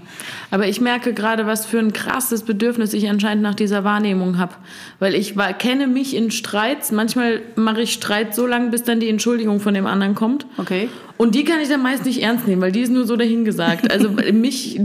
Aber 0.50 0.66
ich 0.66 0.80
merke 0.80 1.14
gerade, 1.14 1.46
was 1.46 1.64
für 1.64 1.78
ein 1.78 1.92
krasses 1.92 2.42
Bedürfnis 2.42 2.92
ich 2.92 3.08
anscheinend 3.08 3.44
nach 3.44 3.54
dieser 3.54 3.84
Wahrnehmung 3.84 4.38
habe, 4.38 4.54
weil 4.98 5.14
ich 5.14 5.36
war, 5.36 5.52
kenne 5.52 5.86
mich 5.86 6.16
in 6.16 6.32
Streit 6.32 6.71
Streits. 6.72 6.92
Manchmal 6.92 7.42
mache 7.54 7.82
ich 7.82 7.92
Streit 7.92 8.34
so 8.34 8.46
lange, 8.46 8.70
bis 8.70 8.82
dann 8.82 9.00
die 9.00 9.08
Entschuldigung 9.08 9.60
von 9.60 9.74
dem 9.74 9.86
anderen 9.86 10.14
kommt. 10.14 10.46
Okay. 10.58 10.88
Und 11.22 11.36
die 11.36 11.44
kann 11.44 11.60
ich 11.60 11.68
dann 11.68 11.84
meist 11.84 12.04
nicht 12.04 12.20
ernst 12.20 12.48
nehmen, 12.48 12.60
weil 12.60 12.72
die 12.72 12.80
ist 12.80 12.90
nur 12.90 13.06
so 13.06 13.14
dahingesagt. 13.14 13.92
Also 13.92 14.10
mich 14.32 14.80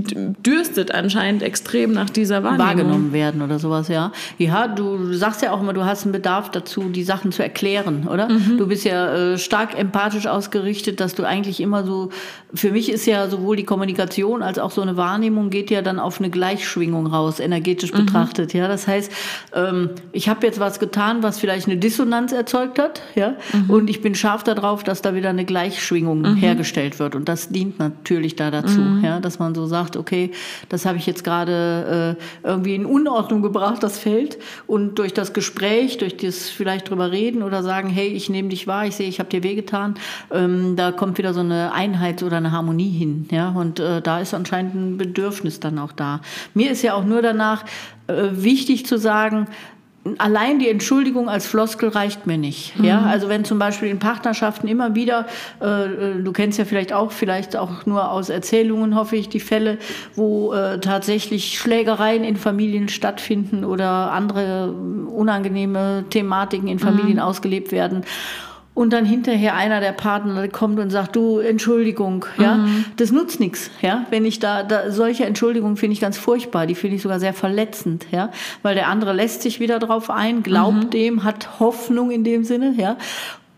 dürstet 0.46 0.94
anscheinend 0.94 1.42
extrem 1.42 1.94
nach 1.94 2.12
dieser 2.12 2.44
Wahrnehmung. 2.44 2.68
Wahrgenommen 2.68 3.12
werden 3.12 3.42
oder 3.42 3.58
sowas, 3.58 3.88
ja. 3.88 4.12
Ja, 4.38 4.68
du 4.68 5.14
sagst 5.14 5.42
ja 5.42 5.52
auch 5.52 5.62
immer, 5.62 5.74
du 5.74 5.84
hast 5.84 6.04
einen 6.04 6.12
Bedarf 6.12 6.52
dazu, 6.52 6.90
die 6.90 7.02
Sachen 7.02 7.32
zu 7.32 7.42
erklären, 7.42 8.08
oder? 8.08 8.30
Mhm. 8.30 8.60
Du 8.60 8.68
bist 8.68 8.86
ja 8.86 9.34
äh, 9.34 9.38
stark 9.40 9.76
empathisch 9.80 10.28
ausgerichtet, 10.28 11.00
dass 11.00 11.16
du 11.16 11.24
eigentlich 11.24 11.60
immer 11.60 11.84
so, 11.84 12.10
für 12.54 12.70
mich 12.72 12.92
ist 12.92 13.08
ja 13.08 13.28
sowohl 13.30 13.56
die 13.56 13.64
Kommunikation 13.64 14.44
als 14.44 14.60
auch 14.60 14.70
so 14.70 14.84
eine 14.84 14.96
Wahrnehmung 14.96 15.50
geht 15.50 15.72
ja 15.72 15.82
dann 15.82 15.98
auf 15.98 16.20
eine 16.20 16.30
Gleichschwingung 16.30 17.08
raus, 17.08 17.40
energetisch 17.40 17.92
mhm. 17.94 18.06
betrachtet, 18.06 18.54
ja. 18.54 18.68
Das 18.68 18.88
heißt, 18.88 19.12
ähm, 19.56 19.90
ich 20.12 20.30
habe 20.30 20.46
jetzt 20.46 20.60
was 20.60 20.80
getan, 20.80 21.24
was 21.24 21.40
vielleicht 21.40 21.66
eine 21.66 21.78
Dissonanz 21.78 22.32
erzeugt 22.32 22.78
hat, 22.78 23.02
ja. 23.16 23.34
Mhm. 23.54 23.72
Und 23.72 23.90
ich 23.90 24.04
bin 24.04 24.14
scharf 24.14 24.44
darauf, 24.44 24.84
dass 24.84 25.02
da 25.02 25.16
wieder 25.16 25.30
eine 25.30 25.44
Gleichschwingung 25.44 26.27
mhm. 26.36 26.38
hergestellt 26.38 27.00
wird. 27.00 27.16
Und 27.16 27.28
das 27.30 27.50
dient 27.50 27.80
natürlich 27.80 28.36
da 28.36 28.52
dazu, 28.52 28.80
mhm. 28.80 29.04
ja, 29.04 29.20
dass 29.20 29.40
man 29.40 29.56
so 29.56 29.66
sagt, 29.66 29.98
okay, 29.98 30.32
das 30.70 30.86
habe 30.86 30.98
ich 30.98 31.06
jetzt 31.06 31.24
gerade 31.24 32.18
äh, 32.44 32.48
irgendwie 32.48 32.76
in 32.76 32.86
Unordnung 32.86 33.42
gebracht, 33.42 33.84
das 33.84 33.98
Feld. 33.98 34.38
Und 34.68 35.00
durch 35.00 35.14
das 35.14 35.34
Gespräch, 35.34 35.98
durch 35.98 36.18
das 36.18 36.50
vielleicht 36.50 36.90
drüber 36.90 37.12
reden 37.12 37.44
oder 37.44 37.64
sagen, 37.64 37.90
hey, 37.90 38.08
ich 38.08 38.30
nehme 38.30 38.50
dich 38.50 38.68
wahr, 38.68 38.86
ich 38.86 38.96
sehe, 38.96 39.08
ich 39.08 39.20
habe 39.20 39.30
dir 39.30 39.44
wehgetan, 39.44 39.96
ähm, 40.32 40.76
da 40.76 40.92
kommt 40.92 41.18
wieder 41.18 41.34
so 41.34 41.42
eine 41.42 41.74
Einheit 41.74 42.24
oder 42.24 42.38
eine 42.38 42.52
Harmonie 42.52 42.92
hin. 42.92 43.28
Ja? 43.32 43.50
Und 43.50 43.80
äh, 43.80 44.02
da 44.02 44.20
ist 44.20 44.34
anscheinend 44.34 44.76
ein 44.76 44.98
Bedürfnis 44.98 45.60
dann 45.60 45.80
auch 45.80 45.92
da. 45.92 46.22
Mir 46.54 46.72
ist 46.72 46.82
ja 46.82 46.94
auch 46.94 47.06
nur 47.06 47.22
danach 47.22 47.66
äh, 48.08 48.30
wichtig 48.32 48.86
zu 48.86 48.98
sagen, 48.98 49.48
allein 50.18 50.60
die 50.60 50.70
Entschuldigung 50.70 51.30
als 51.30 51.48
Floskel 51.48 51.90
reicht 51.90 52.28
mir 52.28 52.38
nicht. 52.38 52.78
Mhm. 52.78 52.86
Ja, 52.86 53.02
also 53.02 53.30
wenn 53.30 53.46
zum 53.46 53.60
Beispiel 53.60 53.90
in 53.90 54.00
Partnerschaften 54.00 54.68
immer 54.68 54.96
wieder, 54.96 55.28
äh, 55.62 55.66
äh, 55.66 56.24
du 56.24 56.32
kennst 56.32 56.60
ja 56.60 56.66
vielleicht 56.66 56.94
auch, 56.94 57.12
vielleicht 57.12 57.56
auch 57.56 57.86
nur 57.86 58.12
aus 58.12 58.30
Erzählungen, 58.30 58.96
hoffe 58.96 59.16
ich, 59.16 59.30
die 59.30 59.40
Fälle, 59.40 59.78
wo 60.16 60.54
äh, 60.54 60.80
tatsächlich 60.80 61.58
Schlägereien 61.58 62.24
in 62.24 62.36
Familien 62.36 62.90
stattfinden 62.90 63.64
oder 63.64 64.12
andere 64.12 64.72
unangenehme 64.72 66.06
Thematiken 66.10 66.68
in 66.68 66.80
Familien 66.80 67.16
mhm. 67.16 67.24
ausgelebt 67.24 67.72
werden 67.72 68.04
und 68.78 68.94
dann 68.94 69.06
hinterher 69.06 69.56
einer 69.56 69.80
der 69.80 69.92
Partner 69.92 70.48
kommt 70.50 70.78
und 70.78 70.92
sagt, 70.92 71.16
du, 71.16 71.40
Entschuldigung, 71.40 72.28
ja, 72.38 72.58
mhm. 72.58 72.86
das 72.98 73.12
nutzt 73.12 73.40
nichts, 73.40 73.72
ja, 73.82 74.06
wenn 74.12 74.24
ich 74.24 74.38
da, 74.38 74.62
da 74.62 74.92
solche 74.92 75.26
Entschuldigungen 75.26 75.78
finde 75.78 75.94
ich 75.94 76.00
ganz 76.00 76.16
furchtbar, 76.16 76.68
die 76.68 76.76
finde 76.76 76.98
ich 76.98 77.02
sogar 77.02 77.20
sehr 77.20 77.34
verletzend, 77.34 78.06
ja, 78.12 78.30
weil 78.62 78.76
der 78.76 78.88
andere 78.88 79.14
lässt 79.14 79.42
sich 79.42 79.60
wieder 79.60 79.80
drauf 79.80 80.12
ein, 80.12 80.44
glaubt 80.44 80.84
mhm. 80.84 80.90
dem, 80.92 81.24
hat 81.24 81.60
Hoffnung 81.60 82.12
in 82.12 82.24
dem 82.24 82.44
Sinne, 82.44 82.76
ja, 82.78 82.98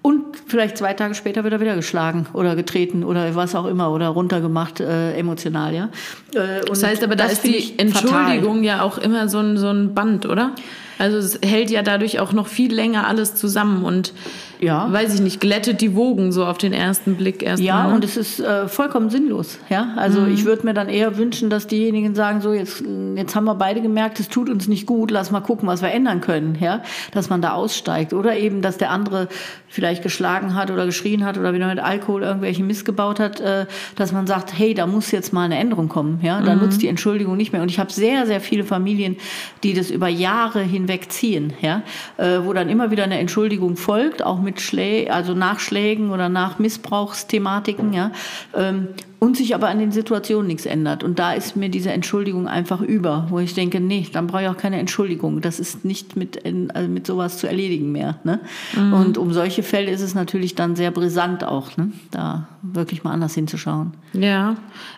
und 0.02 0.29
vielleicht 0.48 0.78
zwei 0.78 0.94
Tage 0.94 1.14
später 1.16 1.44
wird 1.44 1.54
er 1.54 1.60
wieder 1.60 1.76
geschlagen 1.76 2.28
oder 2.34 2.56
getreten 2.56 3.04
oder 3.04 3.36
was 3.36 3.56
auch 3.56 3.66
immer 3.66 3.92
oder 3.92 4.08
runtergemacht 4.10 4.80
äh, 4.80 5.14
emotional, 5.18 5.74
ja. 5.74 5.90
Äh, 6.34 6.66
das 6.66 6.84
heißt 6.84 7.04
aber, 7.04 7.16
da 7.16 7.26
ist 7.26 7.44
die 7.44 7.78
Entschuldigung 7.78 8.58
fatal. 8.58 8.64
ja 8.64 8.82
auch 8.82 8.98
immer 8.98 9.30
so 9.30 9.40
ein, 9.40 9.58
so 9.58 9.70
ein 9.70 9.94
Band, 9.94 10.26
oder? 10.26 10.54
Also 11.00 11.18
es 11.18 11.40
hält 11.42 11.72
ja 11.72 11.82
dadurch 11.82 12.20
auch 12.20 12.34
noch 12.34 12.48
viel 12.48 12.74
länger 12.74 13.08
alles 13.08 13.34
zusammen 13.34 13.86
und 13.86 14.14
ja. 14.60 14.92
weiß 14.92 15.14
ich 15.14 15.22
nicht, 15.22 15.40
glättet 15.40 15.80
die 15.80 15.96
Wogen 15.96 16.34
so 16.34 16.46
auf 16.46 16.58
den 16.58 16.74
ersten 16.74 17.16
Blick 17.16 17.42
erst. 17.42 17.64
Ja, 17.64 17.84
mal, 17.84 17.88
ne? 17.88 17.96
und 17.96 18.04
es 18.04 18.18
ist 18.18 18.42
äh, 18.42 18.68
vollkommen 18.68 19.10
sinnlos. 19.10 19.60
Ja, 19.70 19.94
also 19.96 20.20
mhm. 20.20 20.34
ich 20.34 20.44
würde 20.44 20.66
mir 20.66 20.74
dann 20.74 20.90
eher 20.90 21.18
wünschen, 21.18 21.50
dass 21.50 21.68
diejenigen 21.68 22.16
sagen, 22.16 22.42
so 22.42 22.52
jetzt, 22.52 22.84
jetzt 23.16 23.34
haben 23.34 23.46
wir 23.46 23.56
beide 23.56 23.82
gemerkt, 23.82 24.20
es 24.20 24.28
tut 24.28 24.50
uns 24.50 24.68
nicht 24.68 24.86
gut, 24.86 25.10
lass 25.10 25.32
mal 25.32 25.40
gucken, 25.40 25.70
was 25.70 25.82
wir 25.82 25.90
ändern 25.90 26.20
können. 26.20 26.58
Ja, 26.60 26.84
dass 27.14 27.30
man 27.30 27.42
da 27.42 27.54
aussteigt 27.54 28.12
oder 28.12 28.36
eben, 28.38 28.62
dass 28.62 28.78
der 28.78 28.92
andere 28.92 29.30
vielleicht 29.70 30.04
geschlagen 30.04 30.19
hat 30.20 30.72
oder 30.72 30.86
geschrien 30.86 31.26
hat 31.26 31.38
oder 31.38 31.54
wieder 31.54 31.68
mit 31.68 31.80
Alkohol 31.80 32.24
irgendwelche 32.24 32.64
Mist 32.64 32.86
gebaut 32.86 33.20
hat, 33.20 33.40
äh, 33.40 33.66
dass 33.96 34.12
man 34.12 34.28
sagt, 34.28 34.58
hey, 34.58 34.74
da 34.74 34.88
muss 34.88 35.12
jetzt 35.12 35.34
mal 35.34 35.44
eine 35.44 35.58
Änderung 35.58 35.90
kommen. 35.90 36.20
Ja, 36.22 36.42
da 36.42 36.56
mhm. 36.56 36.62
nutzt 36.62 36.82
die 36.82 36.88
Entschuldigung 36.88 37.38
nicht 37.38 37.54
mehr. 37.54 37.62
Und 37.62 37.70
ich 37.70 37.80
habe 37.80 37.92
sehr, 37.92 38.26
sehr 38.26 38.42
viele 38.42 38.64
Familien, 38.64 39.18
die 39.64 39.74
das 39.74 39.92
über 39.92 40.08
Jahre 40.08 40.62
hinweg 40.62 41.12
ziehen, 41.12 41.54
ja, 41.62 41.84
äh, 42.18 42.40
wo 42.44 42.54
dann 42.54 42.70
immer 42.70 42.92
wieder 42.92 43.04
eine 43.04 43.20
Entschuldigung 43.20 43.76
folgt, 43.76 44.24
auch 44.24 44.40
mit 44.40 44.62
Schlä 44.62 45.10
also 45.10 45.34
Nachschlägen 45.34 46.12
oder 46.12 46.30
nach 46.30 46.60
Missbrauchsthematiken, 46.60 47.94
ja, 47.94 48.12
ähm, 48.56 48.90
und 49.20 49.36
sich 49.36 49.54
aber 49.54 49.68
an 49.68 49.80
den 49.80 49.92
Situationen 49.92 50.48
nichts 50.48 50.66
ändert. 50.66 51.04
Und 51.04 51.20
da 51.20 51.34
ist 51.34 51.58
mir 51.58 51.70
diese 51.70 51.92
Entschuldigung 51.92 52.48
einfach 52.48 52.82
über, 52.82 53.28
wo 53.30 53.40
ich 53.40 53.54
denke, 53.54 53.82
nee, 53.82 54.08
dann 54.12 54.28
brauche 54.28 54.44
ich 54.44 54.48
auch 54.48 54.58
keine 54.58 54.80
Entschuldigung. 54.80 55.42
Das 55.42 55.60
ist 55.60 55.84
nicht 55.84 56.16
mit, 56.16 56.46
also 56.46 56.88
mit 56.88 57.06
sowas 57.06 57.38
zu 57.38 57.48
erledigen 57.48 57.92
mehr. 57.92 58.18
Ne? 58.24 58.40
Mhm. 58.76 58.94
Und 58.94 59.18
um 59.18 59.34
solche 59.34 59.62
Fälle 59.62 59.92
ist 59.92 60.02
es 60.02 60.16
natürlich 60.16 60.56
dann 60.56 60.78
sehr 60.78 60.92
brisant 60.92 61.44
auch, 61.44 61.76
ne? 61.76 61.92
da 62.12 62.48
wirklich 62.62 63.04
mal 63.04 63.12
anders 63.12 63.36
hinzuschauen. 63.36 63.94
Ja. 64.14 64.56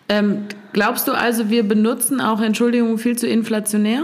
Ähm, 0.08 0.46
glaubst 0.72 1.08
du 1.08 1.14
also, 1.14 1.50
wir 1.50 1.68
benutzen 1.68 2.22
auch 2.22 2.42
Entschuldigungen 2.42 3.00
viel 3.00 3.18
zu 3.18 3.28
inflationär? 3.28 4.04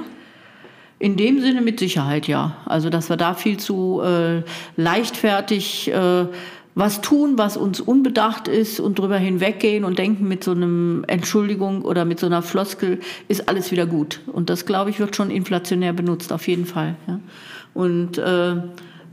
In 1.00 1.16
dem 1.16 1.42
Sinne 1.42 1.62
mit 1.62 1.80
Sicherheit 1.80 2.28
ja. 2.28 2.58
Also 2.66 2.90
dass 2.90 3.10
wir 3.10 3.18
da 3.18 3.36
viel 3.36 3.58
zu 3.58 4.02
äh, 4.04 4.42
leichtfertig 4.78 5.92
äh, 5.92 6.26
was 6.78 7.02
tun, 7.02 7.40
was 7.40 7.58
uns 7.58 7.82
unbedacht 7.82 8.48
ist 8.48 8.80
und 8.80 9.00
drüber 9.00 9.18
hinweggehen 9.18 9.84
und 9.84 9.98
denken 9.98 10.28
mit 10.28 10.44
so 10.44 10.52
einem 10.52 11.04
Entschuldigung 11.08 11.82
oder 11.82 12.06
mit 12.06 12.20
so 12.20 12.28
einer 12.28 12.44
Floskel 12.44 13.00
ist 13.28 13.50
alles 13.50 13.72
wieder 13.72 13.88
gut. 13.88 14.22
Und 14.28 14.52
das, 14.52 14.68
glaube 14.68 14.92
ich, 14.92 15.00
wird 15.00 15.16
schon 15.16 15.32
inflationär 15.32 15.92
benutzt, 15.92 16.32
auf 16.32 16.48
jeden 16.48 16.68
Fall. 16.68 16.96
Ja. 17.08 17.20
Und 17.74 18.20
äh, 18.20 18.58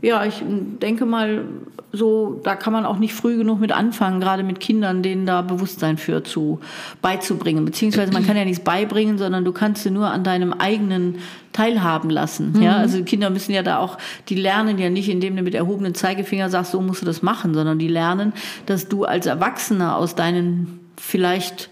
ja, 0.05 0.23
ich 0.23 0.43
denke 0.45 1.07
mal, 1.07 1.45
so, 1.91 2.39
da 2.43 2.55
kann 2.55 2.71
man 2.73 2.85
auch 2.85 2.99
nicht 2.99 3.15
früh 3.15 3.37
genug 3.37 3.59
mit 3.59 3.71
anfangen, 3.71 4.19
gerade 4.19 4.43
mit 4.43 4.59
Kindern, 4.59 5.01
denen 5.01 5.25
da 5.25 5.41
Bewusstsein 5.41 5.97
für 5.97 6.23
zu 6.23 6.59
beizubringen. 7.01 7.65
Beziehungsweise 7.65 8.13
man 8.13 8.23
kann 8.23 8.37
ja 8.37 8.45
nichts 8.45 8.63
beibringen, 8.63 9.17
sondern 9.17 9.43
du 9.45 9.51
kannst 9.51 9.81
sie 9.81 9.89
nur 9.89 10.11
an 10.11 10.23
deinem 10.23 10.53
eigenen 10.53 11.17
teilhaben 11.53 12.11
lassen. 12.11 12.51
Mhm. 12.53 12.61
Ja, 12.61 12.75
also 12.75 13.03
Kinder 13.03 13.31
müssen 13.31 13.51
ja 13.51 13.63
da 13.63 13.79
auch, 13.79 13.97
die 14.29 14.35
lernen 14.35 14.77
ja 14.77 14.91
nicht, 14.91 15.09
indem 15.09 15.37
du 15.37 15.41
mit 15.41 15.55
erhobenem 15.55 15.95
Zeigefinger 15.95 16.51
sagst, 16.51 16.71
so 16.73 16.81
musst 16.81 17.01
du 17.01 17.05
das 17.07 17.23
machen, 17.23 17.55
sondern 17.55 17.79
die 17.79 17.87
lernen, 17.87 18.33
dass 18.67 18.87
du 18.87 19.05
als 19.05 19.25
Erwachsener 19.25 19.97
aus 19.97 20.13
deinen 20.13 20.81
vielleicht 20.97 21.71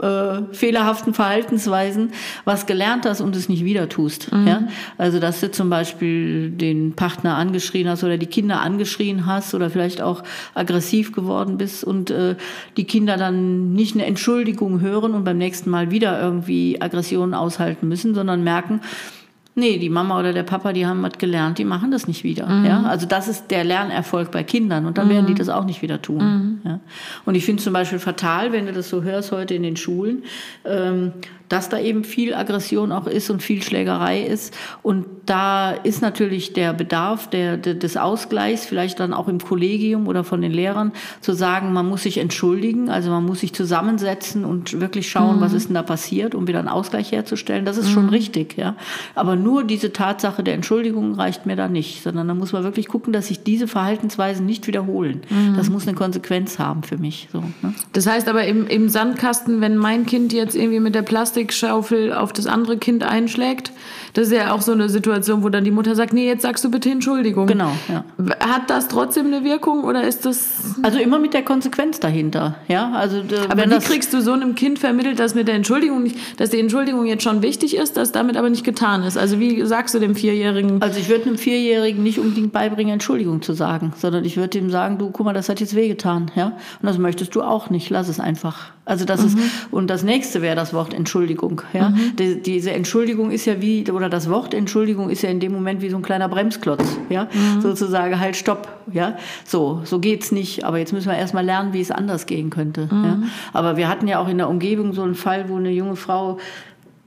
äh, 0.00 0.42
fehlerhaften 0.52 1.14
Verhaltensweisen 1.14 2.12
was 2.44 2.66
gelernt 2.66 3.06
hast 3.06 3.20
und 3.20 3.34
es 3.36 3.48
nicht 3.48 3.64
wieder 3.64 3.88
tust. 3.88 4.32
Mhm. 4.32 4.46
Ja? 4.46 4.68
Also 4.98 5.18
dass 5.20 5.40
du 5.40 5.50
zum 5.50 5.70
Beispiel 5.70 6.50
den 6.50 6.94
Partner 6.94 7.36
angeschrien 7.36 7.88
hast 7.88 8.04
oder 8.04 8.18
die 8.18 8.26
Kinder 8.26 8.60
angeschrien 8.60 9.26
hast 9.26 9.54
oder 9.54 9.70
vielleicht 9.70 10.02
auch 10.02 10.22
aggressiv 10.54 11.12
geworden 11.12 11.58
bist 11.58 11.84
und 11.84 12.10
äh, 12.10 12.36
die 12.76 12.84
Kinder 12.84 13.16
dann 13.16 13.72
nicht 13.72 13.94
eine 13.94 14.06
Entschuldigung 14.06 14.80
hören 14.80 15.14
und 15.14 15.24
beim 15.24 15.38
nächsten 15.38 15.70
Mal 15.70 15.90
wieder 15.90 16.20
irgendwie 16.20 16.80
Aggressionen 16.80 17.34
aushalten 17.34 17.88
müssen, 17.88 18.14
sondern 18.14 18.44
merken, 18.44 18.80
Nee, 19.58 19.78
die 19.78 19.88
Mama 19.88 20.20
oder 20.20 20.34
der 20.34 20.42
Papa, 20.42 20.74
die 20.74 20.86
haben 20.86 21.02
was 21.02 21.16
gelernt, 21.16 21.56
die 21.56 21.64
machen 21.64 21.90
das 21.90 22.06
nicht 22.06 22.24
wieder. 22.24 22.46
Mhm. 22.46 22.66
Ja? 22.66 22.82
Also 22.82 23.06
das 23.06 23.26
ist 23.26 23.50
der 23.50 23.64
Lernerfolg 23.64 24.30
bei 24.30 24.44
Kindern 24.44 24.84
und 24.84 24.98
dann 24.98 25.06
mhm. 25.06 25.12
werden 25.12 25.26
die 25.26 25.34
das 25.34 25.48
auch 25.48 25.64
nicht 25.64 25.80
wieder 25.80 26.02
tun. 26.02 26.18
Mhm. 26.62 26.70
Ja? 26.70 26.80
Und 27.24 27.36
ich 27.36 27.46
finde 27.46 27.62
zum 27.62 27.72
Beispiel 27.72 27.98
fatal, 27.98 28.52
wenn 28.52 28.66
du 28.66 28.74
das 28.74 28.90
so 28.90 29.02
hörst 29.02 29.32
heute 29.32 29.54
in 29.54 29.62
den 29.62 29.78
Schulen, 29.78 30.24
ähm, 30.66 31.12
dass 31.48 31.68
da 31.68 31.78
eben 31.78 32.04
viel 32.04 32.34
Aggression 32.34 32.92
auch 32.92 33.06
ist 33.06 33.30
und 33.30 33.42
viel 33.42 33.62
Schlägerei 33.62 34.22
ist. 34.22 34.54
Und 34.82 35.06
da 35.26 35.70
ist 35.70 36.02
natürlich 36.02 36.52
der 36.52 36.72
Bedarf 36.72 37.30
der, 37.30 37.56
der, 37.56 37.74
des 37.74 37.96
Ausgleichs, 37.96 38.66
vielleicht 38.66 39.00
dann 39.00 39.12
auch 39.12 39.28
im 39.28 39.38
Kollegium 39.38 40.08
oder 40.08 40.24
von 40.24 40.40
den 40.40 40.52
Lehrern, 40.52 40.92
zu 41.20 41.32
sagen, 41.32 41.72
man 41.72 41.88
muss 41.88 42.02
sich 42.02 42.18
entschuldigen, 42.18 42.90
also 42.90 43.10
man 43.10 43.24
muss 43.24 43.40
sich 43.40 43.52
zusammensetzen 43.54 44.44
und 44.44 44.80
wirklich 44.80 45.08
schauen, 45.08 45.36
mhm. 45.36 45.40
was 45.40 45.52
ist 45.52 45.68
denn 45.68 45.74
da 45.74 45.82
passiert, 45.82 46.34
um 46.34 46.48
wieder 46.48 46.58
einen 46.58 46.68
Ausgleich 46.68 47.12
herzustellen. 47.12 47.64
Das 47.64 47.76
ist 47.76 47.90
mhm. 47.90 47.94
schon 47.94 48.08
richtig, 48.08 48.56
ja. 48.56 48.74
Aber 49.14 49.36
nur 49.46 49.62
diese 49.62 49.92
Tatsache 49.92 50.42
der 50.42 50.54
Entschuldigung 50.54 51.14
reicht 51.14 51.46
mir 51.46 51.54
da 51.54 51.68
nicht, 51.68 52.02
sondern 52.02 52.26
da 52.26 52.34
muss 52.34 52.52
man 52.52 52.64
wirklich 52.64 52.88
gucken, 52.88 53.12
dass 53.12 53.28
sich 53.28 53.44
diese 53.44 53.68
Verhaltensweisen 53.68 54.44
nicht 54.44 54.66
wiederholen. 54.66 55.20
Mhm. 55.30 55.54
Das 55.56 55.70
muss 55.70 55.86
eine 55.86 55.96
Konsequenz 55.96 56.58
haben 56.58 56.82
für 56.82 56.98
mich. 56.98 57.28
So, 57.32 57.40
ne? 57.40 57.74
Das 57.92 58.06
heißt 58.06 58.28
aber 58.28 58.44
im, 58.44 58.66
im 58.66 58.88
Sandkasten, 58.88 59.60
wenn 59.60 59.76
mein 59.76 60.06
Kind 60.06 60.32
jetzt 60.32 60.56
irgendwie 60.56 60.80
mit 60.80 60.94
der 60.94 61.02
Plastik 61.02 61.46
Plastikschaufel 61.46 62.12
auf 62.12 62.32
das 62.32 62.46
andere 62.46 62.78
Kind 62.78 63.02
einschlägt. 63.02 63.72
Das 64.14 64.28
ist 64.28 64.32
ja 64.32 64.52
auch 64.52 64.62
so 64.62 64.72
eine 64.72 64.88
Situation, 64.88 65.42
wo 65.42 65.48
dann 65.48 65.64
die 65.64 65.70
Mutter 65.70 65.94
sagt, 65.94 66.12
nee, 66.12 66.26
jetzt 66.26 66.42
sagst 66.42 66.64
du 66.64 66.70
bitte 66.70 66.90
Entschuldigung. 66.90 67.46
Genau, 67.46 67.72
ja. 67.88 68.04
Hat 68.40 68.70
das 68.70 68.88
trotzdem 68.88 69.26
eine 69.26 69.44
Wirkung 69.44 69.84
oder 69.84 70.06
ist 70.06 70.24
das... 70.24 70.76
Also 70.82 70.98
immer 70.98 71.18
mit 71.18 71.34
der 71.34 71.42
Konsequenz 71.42 72.00
dahinter, 72.00 72.56
ja. 72.68 72.92
Also, 72.92 73.22
aber 73.48 73.70
wie 73.70 73.78
kriegst 73.78 74.14
du 74.14 74.22
so 74.22 74.32
einem 74.32 74.54
Kind 74.54 74.78
vermittelt, 74.78 75.18
dass 75.18 75.34
mit 75.34 75.48
der 75.48 75.54
Entschuldigung 75.54 76.02
nicht, 76.02 76.16
dass 76.40 76.50
die 76.50 76.60
Entschuldigung 76.60 77.06
jetzt 77.06 77.22
schon 77.22 77.42
wichtig 77.42 77.76
ist, 77.76 77.96
dass 77.96 78.12
damit 78.12 78.36
aber 78.36 78.48
nicht 78.48 78.64
getan 78.64 79.02
ist? 79.02 79.18
Also 79.18 79.35
wie 79.38 79.64
sagst 79.64 79.94
du 79.94 79.98
dem 79.98 80.14
Vierjährigen... 80.14 80.82
Also 80.82 80.98
ich 80.98 81.08
würde 81.08 81.26
einem 81.26 81.38
Vierjährigen 81.38 82.02
nicht 82.02 82.18
unbedingt 82.18 82.52
beibringen, 82.52 82.94
Entschuldigung 82.94 83.42
zu 83.42 83.52
sagen, 83.52 83.92
sondern 83.96 84.24
ich 84.24 84.36
würde 84.36 84.58
ihm 84.58 84.70
sagen, 84.70 84.98
du, 84.98 85.10
guck 85.10 85.24
mal, 85.24 85.32
das 85.32 85.48
hat 85.48 85.60
jetzt 85.60 85.74
wehgetan, 85.74 86.30
ja. 86.34 86.46
Und 86.46 86.56
das 86.82 86.98
möchtest 86.98 87.34
du 87.34 87.42
auch 87.42 87.70
nicht, 87.70 87.90
lass 87.90 88.08
es 88.08 88.20
einfach. 88.20 88.72
Also 88.84 89.04
das 89.04 89.20
mhm. 89.20 89.26
ist, 89.26 89.38
und 89.72 89.88
das 89.88 90.04
nächste 90.04 90.42
wäre 90.42 90.54
das 90.54 90.72
Wort 90.72 90.94
Entschuldigung. 90.94 91.62
Ja? 91.72 91.90
Mhm. 91.90 92.16
Die, 92.16 92.40
diese 92.40 92.70
Entschuldigung 92.70 93.32
ist 93.32 93.44
ja 93.44 93.60
wie, 93.60 93.90
oder 93.90 94.08
das 94.08 94.30
Wort 94.30 94.54
Entschuldigung 94.54 95.10
ist 95.10 95.22
ja 95.22 95.28
in 95.28 95.40
dem 95.40 95.52
Moment 95.52 95.82
wie 95.82 95.90
so 95.90 95.96
ein 95.96 96.02
kleiner 96.02 96.28
Bremsklotz, 96.28 96.84
ja, 97.08 97.24
mhm. 97.24 97.60
sozusagen 97.60 98.18
halt 98.20 98.36
Stopp, 98.36 98.68
ja, 98.92 99.16
so, 99.44 99.80
so 99.84 99.98
geht's 99.98 100.30
nicht, 100.30 100.64
aber 100.64 100.78
jetzt 100.78 100.92
müssen 100.92 101.08
wir 101.08 101.16
erstmal 101.16 101.44
lernen, 101.44 101.72
wie 101.72 101.80
es 101.80 101.90
anders 101.90 102.26
gehen 102.26 102.50
könnte. 102.50 102.88
Ja? 102.90 102.96
Mhm. 102.96 103.24
Aber 103.52 103.76
wir 103.76 103.88
hatten 103.88 104.06
ja 104.06 104.20
auch 104.20 104.28
in 104.28 104.38
der 104.38 104.48
Umgebung 104.48 104.92
so 104.92 105.02
einen 105.02 105.16
Fall, 105.16 105.48
wo 105.48 105.56
eine 105.56 105.70
junge 105.70 105.96
Frau 105.96 106.38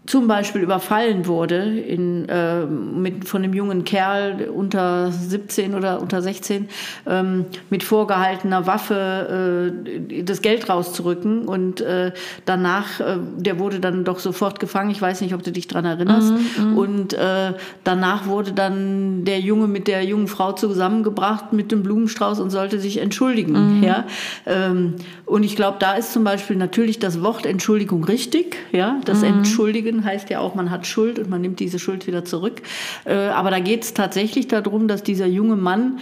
zum 0.10 0.28
Beispiel 0.28 0.64
überfallen 0.64 1.28
wurde 1.28 1.58
in, 1.58 2.28
äh, 2.30 2.66
mit, 2.66 3.28
von 3.28 3.44
einem 3.44 3.54
jungen 3.54 3.84
Kerl 3.84 4.50
unter 4.50 5.12
17 5.12 5.76
oder 5.76 6.02
unter 6.02 6.24
16 6.24 6.68
ähm, 7.06 7.46
mit 7.70 7.84
vorgehaltener 7.84 8.66
Waffe 8.66 9.72
äh, 10.10 10.24
das 10.24 10.42
Geld 10.42 10.68
rauszurücken 10.68 11.48
und 11.48 11.82
äh, 11.82 12.12
danach, 12.46 13.00
äh, 13.00 13.18
der 13.38 13.60
wurde 13.60 13.80
dann 13.80 14.04
doch 14.04 14.18
sofort 14.18 14.60
gefangen, 14.60 14.90
ich 14.90 15.00
weiß 15.00 15.22
nicht, 15.22 15.36
ob 15.36 15.44
du 15.44 15.52
dich 15.52 15.68
daran 15.68 15.86
erinnerst, 15.86 16.34
mhm, 16.34 16.72
mhm, 16.72 16.78
und 16.78 17.14
äh, 17.14 17.54
danach 17.84 18.26
wurde 18.26 18.54
dann 18.54 19.26
der 19.26 19.40
Junge 19.40 19.68
mit 19.68 19.88
der 19.88 20.04
jungen 20.06 20.28
Frau 20.28 20.54
zusammengebracht 20.54 21.54
mit 21.54 21.72
dem 21.72 21.84
Blumenstrauß 21.84 22.40
und 22.40 22.50
sollte 22.50 22.80
sich 22.80 22.98
entschuldigen. 23.00 23.78
Mhm. 23.78 23.84
Ja? 23.84 24.06
Ähm, 24.48 24.96
und 25.28 25.44
ich 25.44 25.56
glaube, 25.56 25.78
da 25.80 25.94
ist 25.94 26.14
zum 26.14 26.24
Beispiel 26.24 26.56
natürlich 26.56 26.98
das 26.98 27.22
Wort 27.22 27.46
Entschuldigung 27.46 28.04
richtig, 28.06 28.58
ja, 28.72 29.00
das 29.06 29.20
mhm. 29.20 29.26
Entschuldigen 29.26 29.99
heißt 30.04 30.30
ja 30.30 30.40
auch, 30.40 30.56
man 30.56 30.72
hat 30.72 30.88
Schuld 30.88 31.20
und 31.20 31.30
man 31.30 31.42
nimmt 31.42 31.60
diese 31.60 31.80
Schuld 31.80 32.08
wieder 32.08 32.26
zurück. 32.26 32.62
Äh, 33.06 33.14
aber 33.14 33.52
da 33.52 33.60
geht 33.60 33.84
es 33.84 33.94
tatsächlich 33.94 34.48
darum, 34.48 34.88
dass 34.88 35.04
dieser 35.04 35.28
junge 35.28 35.56
Mann 35.56 36.00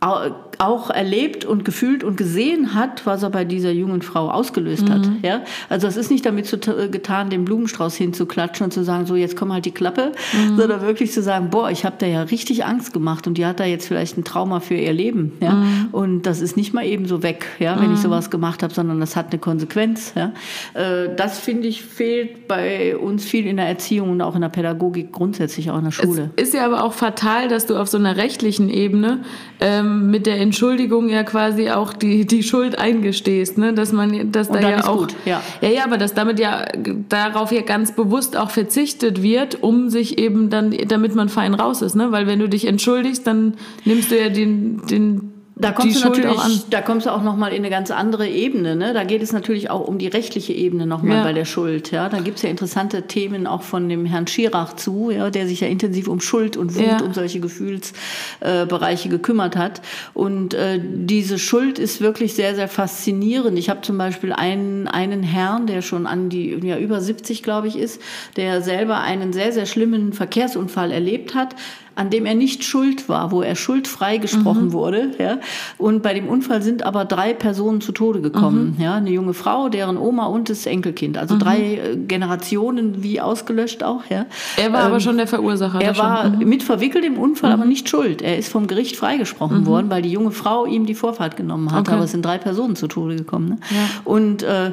auch 0.00 0.88
erlebt 0.88 1.44
und 1.44 1.64
gefühlt 1.64 2.04
und 2.04 2.16
gesehen 2.16 2.74
hat, 2.74 3.04
was 3.04 3.22
er 3.22 3.28
bei 3.28 3.44
dieser 3.44 3.70
jungen 3.70 4.00
Frau 4.00 4.30
ausgelöst 4.30 4.88
mhm. 4.88 4.92
hat. 4.92 5.10
Ja? 5.22 5.42
Also 5.68 5.86
es 5.86 5.98
ist 5.98 6.10
nicht 6.10 6.24
damit 6.24 6.46
zu, 6.46 6.58
getan, 6.58 7.28
den 7.28 7.44
Blumenstrauß 7.44 7.96
hinzuklatschen 7.96 8.64
und 8.64 8.70
zu 8.72 8.82
sagen, 8.82 9.04
so 9.04 9.14
jetzt 9.14 9.36
komm 9.36 9.52
halt 9.52 9.66
die 9.66 9.72
Klappe, 9.72 10.12
mhm. 10.32 10.56
sondern 10.56 10.80
wirklich 10.80 11.12
zu 11.12 11.22
sagen, 11.22 11.50
boah, 11.50 11.70
ich 11.70 11.84
habe 11.84 11.96
da 11.98 12.06
ja 12.06 12.22
richtig 12.22 12.64
Angst 12.64 12.94
gemacht 12.94 13.26
und 13.26 13.36
die 13.36 13.44
hat 13.44 13.60
da 13.60 13.64
jetzt 13.64 13.88
vielleicht 13.88 14.16
ein 14.16 14.24
Trauma 14.24 14.60
für 14.60 14.74
ihr 14.74 14.92
Leben. 14.94 15.32
Ja? 15.40 15.52
Mhm. 15.52 15.88
Und 15.92 16.22
das 16.22 16.40
ist 16.40 16.56
nicht 16.56 16.72
mal 16.72 16.86
eben 16.86 17.06
so 17.06 17.22
weg, 17.22 17.46
ja, 17.58 17.76
wenn 17.76 17.92
ich 17.92 17.98
mhm. 17.98 18.02
sowas 18.02 18.30
gemacht 18.30 18.62
habe, 18.62 18.72
sondern 18.72 19.00
das 19.00 19.16
hat 19.16 19.32
eine 19.32 19.38
Konsequenz. 19.38 20.14
Ja? 20.16 20.32
Äh, 20.72 21.14
das 21.14 21.38
finde 21.38 21.68
ich 21.68 21.82
fehlt 21.82 22.48
bei 22.48 22.96
uns 22.96 23.24
viel 23.26 23.46
in 23.46 23.58
der 23.58 23.66
Erziehung 23.66 24.10
und 24.10 24.22
auch 24.22 24.34
in 24.34 24.40
der 24.40 24.48
Pädagogik 24.48 25.12
grundsätzlich 25.12 25.70
auch 25.70 25.78
in 25.78 25.84
der 25.84 25.90
Schule. 25.90 26.30
Es 26.36 26.48
ist 26.48 26.54
ja 26.54 26.64
aber 26.64 26.84
auch 26.84 26.94
fatal, 26.94 27.48
dass 27.48 27.66
du 27.66 27.76
auf 27.76 27.88
so 27.88 27.98
einer 27.98 28.16
rechtlichen 28.16 28.70
Ebene 28.70 29.20
ähm, 29.60 29.89
ähm, 29.90 30.10
mit 30.10 30.26
der 30.26 30.38
Entschuldigung 30.38 31.08
ja 31.08 31.22
quasi 31.22 31.70
auch 31.70 31.92
die, 31.92 32.26
die 32.26 32.42
Schuld 32.42 32.78
eingestehst, 32.78 33.58
ne? 33.58 33.72
Dass 33.72 33.92
man, 33.92 34.32
dass 34.32 34.48
da 34.48 34.60
ja 34.60 34.86
auch, 34.86 34.98
gut, 34.98 35.14
ja. 35.24 35.42
ja, 35.60 35.68
ja, 35.68 35.84
aber 35.84 35.98
dass 35.98 36.14
damit 36.14 36.38
ja 36.38 36.66
darauf 37.08 37.52
ja 37.52 37.62
ganz 37.62 37.92
bewusst 37.94 38.36
auch 38.36 38.50
verzichtet 38.50 39.22
wird, 39.22 39.62
um 39.62 39.90
sich 39.90 40.18
eben 40.18 40.50
dann, 40.50 40.74
damit 40.88 41.14
man 41.14 41.28
fein 41.28 41.54
raus 41.54 41.82
ist, 41.82 41.94
ne? 41.94 42.12
Weil 42.12 42.26
wenn 42.26 42.38
du 42.38 42.48
dich 42.48 42.66
entschuldigst, 42.66 43.26
dann 43.26 43.54
nimmst 43.84 44.10
du 44.10 44.18
ja 44.18 44.28
den, 44.28 44.86
den 44.86 45.39
da 45.60 45.72
kommst 45.72 46.02
du 46.02 46.08
natürlich, 46.08 46.68
da 46.70 46.80
kommst 46.80 47.06
du 47.06 47.10
auch 47.10 47.22
noch 47.22 47.36
mal 47.36 47.48
in 47.48 47.58
eine 47.58 47.70
ganz 47.70 47.90
andere 47.90 48.28
Ebene. 48.28 48.76
Ne? 48.76 48.94
Da 48.94 49.04
geht 49.04 49.22
es 49.22 49.32
natürlich 49.32 49.70
auch 49.70 49.86
um 49.86 49.98
die 49.98 50.08
rechtliche 50.08 50.52
Ebene 50.52 50.86
noch 50.86 51.02
mal 51.02 51.18
ja. 51.18 51.22
bei 51.22 51.32
der 51.32 51.44
Schuld. 51.44 51.90
Ja, 51.90 52.08
da 52.08 52.20
gibt's 52.20 52.42
ja 52.42 52.48
interessante 52.48 53.02
Themen 53.02 53.46
auch 53.46 53.62
von 53.62 53.88
dem 53.88 54.06
Herrn 54.06 54.26
Schirach 54.26 54.74
zu, 54.74 55.10
ja, 55.10 55.30
der 55.30 55.46
sich 55.46 55.60
ja 55.60 55.68
intensiv 55.68 56.08
um 56.08 56.20
Schuld 56.20 56.56
und 56.56 56.74
Wut, 56.74 56.82
ja. 56.82 57.02
um 57.02 57.12
solche 57.12 57.40
Gefühlsbereiche 57.40 59.08
äh, 59.08 59.10
gekümmert 59.10 59.56
hat. 59.56 59.82
Und 60.14 60.54
äh, 60.54 60.80
diese 60.82 61.38
Schuld 61.38 61.78
ist 61.78 62.00
wirklich 62.00 62.34
sehr, 62.34 62.54
sehr 62.54 62.68
faszinierend. 62.68 63.58
Ich 63.58 63.68
habe 63.68 63.82
zum 63.82 63.98
Beispiel 63.98 64.32
einen 64.32 64.88
einen 64.88 65.22
Herrn, 65.22 65.66
der 65.66 65.82
schon 65.82 66.06
an 66.06 66.28
die 66.28 66.58
ja 66.62 66.78
über 66.78 67.00
70 67.00 67.42
glaube 67.42 67.68
ich 67.68 67.78
ist, 67.78 68.00
der 68.36 68.62
selber 68.62 69.00
einen 69.00 69.32
sehr, 69.32 69.52
sehr 69.52 69.66
schlimmen 69.66 70.12
Verkehrsunfall 70.12 70.90
erlebt 70.90 71.34
hat 71.34 71.54
an 71.96 72.08
dem 72.10 72.24
er 72.26 72.34
nicht 72.34 72.64
schuld 72.64 73.08
war, 73.08 73.30
wo 73.30 73.42
er 73.42 73.56
schuldfrei 73.56 74.16
gesprochen 74.18 74.66
Mhm. 74.66 74.72
wurde. 74.72 75.10
Ja? 75.18 75.38
Und 75.78 76.02
bei 76.02 76.14
dem 76.14 76.28
Unfall 76.28 76.62
sind 76.62 76.82
aber 76.84 77.04
drei 77.04 77.34
Personen 77.34 77.80
zu 77.80 77.92
Tode 77.92 78.20
gekommen. 78.20 78.74
Mhm. 78.78 78.82
Ja? 78.82 78.94
Eine 78.94 79.10
junge 79.10 79.34
Frau, 79.34 79.68
deren 79.68 79.96
Oma 79.98 80.26
und 80.26 80.48
das 80.48 80.66
Enkelkind. 80.66 81.18
Also 81.18 81.36
drei 81.38 81.58
äh, 81.74 81.96
Generationen 81.96 83.02
wie 83.02 83.20
ausgelöscht 83.20 83.82
auch. 83.82 84.02
Ja? 84.08 84.26
Er 84.56 84.72
war 84.72 84.80
aber 84.82 85.00
schon 85.00 85.16
der 85.16 85.26
Verursacher. 85.26 85.80
Ähm, 85.80 85.86
Er 85.88 85.98
war 85.98 86.28
Mhm. 86.30 86.48
mit 86.48 86.62
verwickelt 86.62 87.04
im 87.04 87.18
Unfall, 87.18 87.52
aber 87.52 87.64
nicht 87.64 87.88
schuld. 87.88 88.22
Er 88.22 88.38
ist 88.38 88.50
vom 88.50 88.66
Gericht 88.66 88.96
freigesprochen 88.96 89.66
worden, 89.66 89.90
weil 89.90 90.02
die 90.02 90.10
junge 90.12 90.30
Frau 90.30 90.66
ihm 90.66 90.86
die 90.86 90.94
Vorfahrt 90.94 91.36
genommen 91.36 91.70
hat. 91.72 91.80
Okay. 91.86 91.92
Aber 91.96 92.04
es 92.04 92.12
sind 92.12 92.24
drei 92.24 92.38
Personen 92.38 92.76
zu 92.76 92.86
Tode 92.86 93.16
gekommen. 93.16 93.48
Ne? 93.48 93.58
Ja. 93.70 93.76
Und 94.04 94.42
äh, 94.42 94.72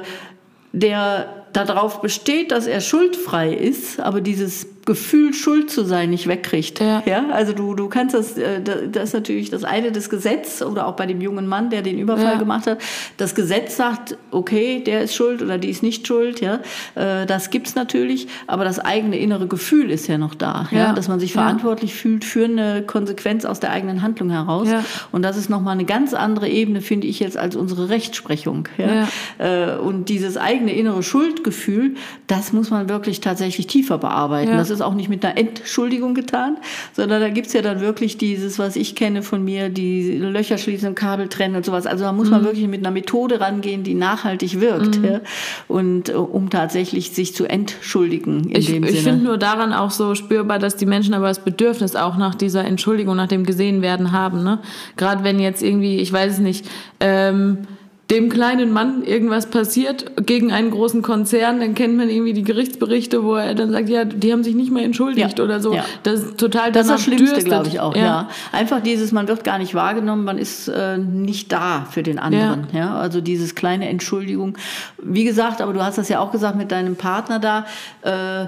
der 0.74 1.28
darauf 1.54 2.02
besteht, 2.02 2.52
dass 2.52 2.68
er 2.68 2.82
schuldfrei 2.82 3.54
ist, 3.54 4.00
aber 4.00 4.22
dieses 4.22 4.68
Gefühl, 4.88 5.36
schuld 5.36 5.70
zu 5.70 5.84
sein, 5.86 6.10
nicht 6.10 6.28
wegkriegt. 6.28 6.80
Ja. 6.80 7.04
also 7.32 7.54
du, 7.54 7.76
du 7.76 7.88
kannst 7.90 8.16
das, 8.16 8.38
äh, 8.38 8.60
da- 8.62 8.88
das 8.92 9.10
ist 9.10 9.14
natürlich 9.14 9.52
das 9.52 9.64
eine, 9.64 9.92
das 9.92 10.10
Gesetz, 10.10 10.64
oder 10.64 10.88
auch 10.88 10.96
bei 10.96 11.06
dem 11.06 11.22
jungen 11.22 11.46
Mann, 11.46 11.70
der 11.70 11.84
den 11.84 12.00
Überfall 12.00 12.34
Ja. 12.34 12.40
gemacht 12.40 12.66
hat, 12.66 12.80
das 13.18 13.36
Gesetz 13.36 13.78
sagt, 13.78 14.18
okay, 14.32 14.82
der 14.84 15.04
ist 15.04 15.14
schuld 15.14 15.44
oder 15.44 15.60
die 15.60 15.70
ist 15.70 15.84
nicht 15.84 16.08
schuld, 16.08 16.42
ja, 16.42 16.60
Äh, 16.96 17.26
das 17.28 17.52
gibt's 17.52 17.76
natürlich, 17.76 18.28
aber 18.48 18.64
das 18.64 18.80
eigene 18.80 19.20
innere 19.20 19.46
Gefühl 19.48 19.92
ist 19.92 20.08
ja 20.08 20.18
noch 20.18 20.34
da, 20.34 20.68
ja, 20.72 20.78
Ja. 20.78 20.94
dass 20.94 21.08
man 21.08 21.20
sich 21.20 21.36
Ja. 21.36 21.42
verantwortlich 21.42 21.94
fühlt 21.94 22.26
für 22.26 22.46
eine 22.46 22.82
Konsequenz 22.82 23.46
aus 23.46 23.60
der 23.60 23.72
eigenen 23.72 24.02
Handlung 24.02 24.30
heraus. 24.30 24.70
Ja. 24.70 24.84
Und 25.12 25.22
das 25.24 25.36
ist 25.38 25.50
nochmal 25.50 25.74
eine 25.74 25.86
ganz 25.86 26.14
andere 26.14 26.48
Ebene, 26.50 26.82
finde 26.82 27.06
ich 27.08 27.20
jetzt, 27.20 27.36
als 27.38 27.56
unsere 27.58 27.90
Rechtsprechung. 27.90 28.70
Ja? 28.78 29.08
Äh, 29.38 29.78
Und 29.78 30.08
dieses 30.10 30.38
eigene 30.38 30.72
innere 30.74 31.04
Schuldgefühl, 31.04 31.96
das 32.28 32.54
muss 32.54 32.70
man 32.70 32.88
wirklich 32.90 33.20
tatsächlich 33.20 33.68
tiefer 33.68 33.98
bearbeiten. 33.98 34.52
Ja. 34.52 34.58
Das 34.58 34.70
ist 34.70 34.77
auch 34.82 34.94
nicht 34.94 35.10
mit 35.10 35.24
einer 35.26 35.38
Entschuldigung 35.38 36.14
getan, 36.14 36.58
sondern 36.94 37.22
da 37.22 37.30
gibt's 37.30 37.54
ja 37.54 37.62
dann 37.62 37.80
wirklich 37.80 38.18
dieses, 38.18 38.60
was 38.60 38.76
ich 38.76 38.96
kenne 38.96 39.22
von 39.24 39.44
mir, 39.44 39.70
die 39.70 40.18
Löcher 40.18 40.58
schließen, 40.58 40.96
Kabel 40.96 41.28
trennen 41.30 41.56
und 41.56 41.66
sowas. 41.66 41.86
Also 41.86 42.04
da 42.06 42.12
muss 42.12 42.28
Mhm. 42.28 42.32
man 42.32 42.44
wirklich 42.46 42.68
mit 42.68 42.80
einer 42.86 42.92
Methode 42.92 43.40
rangehen, 43.42 43.84
die 43.84 43.94
nachhaltig 43.94 44.60
wirkt. 44.60 45.00
Ja? 45.04 45.22
Und 45.68 46.10
äh, 46.10 46.14
um 46.14 46.50
tatsächlich 46.50 47.12
sich 47.12 47.34
zu 47.36 47.46
entschuldigen 47.46 48.50
in 48.50 48.56
Ich, 48.60 48.66
dem 48.68 48.84
ich 48.84 48.92
Sinne. 48.92 49.02
finde 49.04 49.24
nur 49.26 49.38
daran 49.38 49.74
auch 49.74 49.92
so 49.92 50.16
spürbar, 50.16 50.60
dass 50.60 50.76
die 50.76 50.86
Menschen 50.86 51.14
aber 51.14 51.28
das 51.28 51.40
Bedürfnis 51.44 51.96
auch 51.96 52.18
nach 52.18 52.36
dieser 52.36 52.66
Entschuldigung, 52.66 53.16
nach 53.16 53.28
dem 53.28 53.46
Gesehenwerden 53.46 54.12
haben. 54.12 54.44
Ne? 54.44 54.60
Gerade 54.98 55.24
wenn 55.24 55.40
jetzt 55.40 55.62
irgendwie, 55.64 55.98
ich 56.00 56.12
weiß 56.12 56.34
es 56.34 56.40
nicht, 56.40 56.66
ähm, 57.00 57.60
dem 58.10 58.30
kleinen 58.30 58.72
Mann 58.72 59.04
irgendwas 59.04 59.48
passiert 59.48 60.26
gegen 60.26 60.54
einen 60.54 60.72
großen 60.72 61.02
Konzern, 61.02 61.60
dann 61.60 61.76
kennt 61.76 61.98
man 61.98 62.10
irgendwie 62.10 62.32
die 62.32 62.44
Gerichtsberichte, 62.44 63.22
wo 63.24 63.36
er 63.36 63.54
dann 63.54 63.72
sagt, 63.72 63.90
ja, 63.90 64.06
die 64.06 64.32
haben 64.32 64.44
sich 64.46 64.56
nicht 64.56 64.72
mal 64.72 64.82
entschuldigt 64.82 65.38
Ja, 65.38 65.44
oder 65.44 65.60
so. 65.60 65.74
ja. 65.74 65.84
Das 66.04 66.22
ist 66.22 66.38
total 66.38 66.72
Das 66.72 66.84
ist 66.86 66.92
das 66.94 67.04
Schlimmste, 67.04 67.44
glaube 67.44 67.68
ich 67.68 67.82
auch, 67.82 67.96
ja. 67.96 68.30
Einfach 68.54 68.82
dieses, 68.82 69.12
man 69.12 69.28
wird 69.28 69.44
gar 69.44 69.58
nicht 69.58 69.76
wahrgenommen, 69.76 70.24
man 70.24 70.38
ist 70.38 70.70
äh, 70.70 70.98
nicht 70.98 71.52
da 71.52 71.86
für 71.92 72.02
den 72.04 72.18
anderen. 72.18 72.68
Ja. 72.72 72.96
Also 72.96 73.20
dieses 73.20 73.56
kleine 73.56 73.90
Entschuldigung. 73.90 74.58
Wie 75.04 75.26
gesagt, 75.26 75.62
aber 75.62 75.74
du 75.74 75.84
hast 75.84 75.98
das 75.98 76.08
ja 76.08 76.20
auch 76.20 76.32
gesagt 76.32 76.56
mit 76.56 76.72
deinem 76.72 76.96
Partner 76.96 77.40
da, 77.40 77.66
äh, 78.04 78.48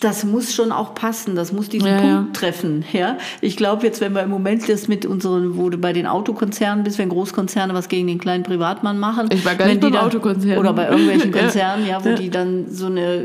das 0.00 0.22
muss 0.24 0.54
schon 0.54 0.70
auch 0.70 0.94
passen, 0.94 1.34
das 1.34 1.52
muss 1.52 1.68
diesen 1.68 1.88
Ja, 1.88 2.00
Punkt 2.00 2.36
treffen. 2.36 2.84
Ja? 2.92 3.18
Ich 3.40 3.56
glaube 3.56 3.84
jetzt, 3.84 4.00
wenn 4.00 4.12
wir 4.12 4.22
im 4.22 4.30
Moment 4.30 4.68
das 4.68 4.86
mit 4.86 5.04
unseren, 5.04 5.56
wo 5.56 5.70
du 5.70 5.78
bei 5.78 5.92
den 5.92 6.06
Autokonzernen 6.06 6.84
bist, 6.84 6.98
wenn 6.98 7.08
Großkonzerne 7.08 7.74
was 7.74 7.88
gegen 7.88 8.06
den 8.06 8.18
kleinen 8.18 8.44
Privatmann 8.44 8.98
machen. 9.00 9.28
Ich 9.32 9.44
war 9.44 9.54
gar 9.56 9.66
wenn 9.66 9.74
nicht 9.74 9.82
die 9.82 9.90
beim 9.90 9.92
dann- 9.94 10.04
Autokonzern. 10.06 10.58
Oder 10.58 10.72
bei 10.72 10.88
irgendwelchen 10.88 11.32
Ja. 11.34 11.40
Konzernen, 11.42 11.86
ja, 11.86 12.04
wo 12.04 12.10
Ja. 12.10 12.14
die 12.14 12.30
dann 12.30 12.66
so 12.70 12.86
eine, 12.86 13.24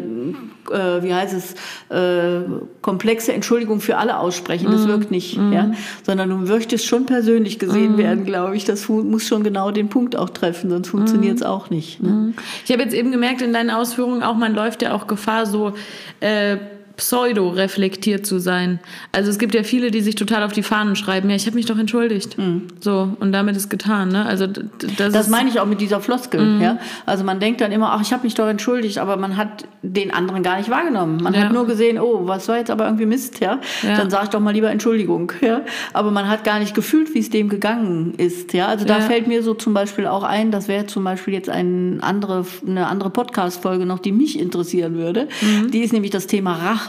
äh, 0.72 1.04
wie 1.04 1.14
heißt 1.14 1.34
es, 1.34 1.56
äh, 1.96 2.44
komplexe 2.82 3.34
Entschuldigung 3.34 3.82
für 3.82 3.98
alle 3.98 4.20
aussprechen. 4.20 4.72
Das 4.72 4.88
wirkt 4.88 5.12
nicht, 5.12 5.36
ja. 5.36 5.72
Sondern 6.04 6.30
du 6.30 6.36
möchtest 6.38 6.86
schon 6.86 7.06
persönlich 7.06 7.60
gesehen 7.60 7.98
werden, 7.98 8.26
glaube 8.26 8.56
ich. 8.56 8.66
Das 8.66 8.88
muss 8.90 9.28
schon 9.28 9.44
genau 9.44 9.72
den 9.72 9.90
Punkt 9.90 10.16
auch 10.16 10.30
treffen, 10.30 10.70
sonst 10.70 10.90
funktioniert 10.90 11.38
es 11.38 11.44
auch 11.44 11.70
nicht. 11.70 12.02
Ne? 12.02 12.34
Ich 12.66 12.72
habe 12.72 12.84
jetzt 12.84 12.94
eben 12.94 13.12
gemerkt 13.12 13.42
in 13.42 13.54
deinen 13.54 13.70
Ausführungen 13.70 14.24
auch, 14.24 14.36
man 14.36 14.54
läuft 14.54 14.82
ja 14.82 14.94
auch 14.94 15.08
Gefahr, 15.08 15.46
so 15.46 15.74
äh, 16.20 16.58
pseudo-reflektiert 16.98 18.26
zu 18.26 18.40
sein. 18.40 18.80
Also 19.12 19.30
es 19.30 19.40
gibt 19.40 19.56
ja 19.56 19.64
viele, 19.64 19.92
die 19.92 20.02
sich 20.02 20.16
total 20.16 20.44
auf 20.44 20.52
die 20.54 20.64
Fahnen 20.64 20.96
schreiben, 20.96 21.30
ja, 21.30 21.36
ich 21.36 21.46
habe 21.46 21.56
mich 21.56 21.66
doch 21.66 21.78
entschuldigt. 21.78 22.38
So, 22.80 23.10
und 23.20 23.32
damit 23.32 23.56
ist 23.56 23.70
getan. 23.70 24.10
Ne? 24.10 24.26
Also 24.26 24.48
das, 24.48 25.12
Das 25.14 25.30
meine 25.30 25.50
ich 25.50 25.60
auch 25.60 25.66
mit 25.66 25.82
dieser 25.82 26.00
Floskel. 26.02 26.62
Ja? 26.62 26.78
Also 27.06 27.24
man 27.24 27.40
denkt 27.40 27.62
dann 27.62 27.72
immer, 27.72 27.92
ach, 27.94 28.02
ich 28.02 28.14
habe 28.14 28.24
mich 28.24 28.36
doch 28.36 28.48
entschuldigt, 28.48 28.98
aber 29.00 29.18
man 29.18 29.38
hat 29.38 29.66
den 29.82 30.14
anderen 30.14 30.44
gar 30.44 30.58
nicht 30.58 30.70
wahrgenommen. 30.70 31.18
Man 31.22 31.34
Ja. 31.34 31.42
hat 31.42 31.54
nur 31.54 31.66
gesehen, 31.66 32.00
oh, 32.00 32.22
was 32.28 32.48
war 32.48 32.58
jetzt 32.58 32.70
aber 32.72 32.86
irgendwie 32.86 33.06
Mist, 33.06 33.40
ja. 33.40 33.60
Ja. 33.82 33.98
Dann 33.98 34.10
sage 34.10 34.26
ich 34.26 34.30
doch 34.30 34.40
mal 34.40 34.52
lieber 34.52 34.70
Entschuldigung, 34.70 35.32
ja. 35.42 35.62
Aber 35.94 36.12
man 36.12 36.28
hat 36.30 36.44
gar 36.44 36.60
nicht 36.60 36.76
gefühlt, 36.76 37.14
wie 37.16 37.20
es 37.20 37.30
dem 37.30 37.50
gegangen 37.50 38.14
ist, 38.18 38.54
ja. 38.54 38.68
Also 38.68 38.86
da 38.86 39.00
fällt 39.02 39.28
mir 39.28 39.42
so 39.44 39.54
zum 39.54 39.74
Beispiel 39.74 40.06
auch 40.08 40.24
ein, 40.24 40.52
das 40.52 40.68
wäre 40.68 40.86
zum 40.86 41.04
Beispiel 41.04 41.34
jetzt 41.34 41.50
ein 41.50 42.00
andere, 42.02 42.46
eine 42.68 42.88
andere 42.88 43.10
Podcast-Folge 43.10 43.86
noch, 43.86 44.00
die 44.00 44.12
mich 44.12 44.40
interessieren 44.40 44.96
würde. 44.96 45.28
Mhm. 45.42 45.72
Die 45.72 45.80
ist 45.80 45.94
nämlich 45.94 46.12
das 46.12 46.28
Thema 46.28 46.54
Rache. 46.54 46.83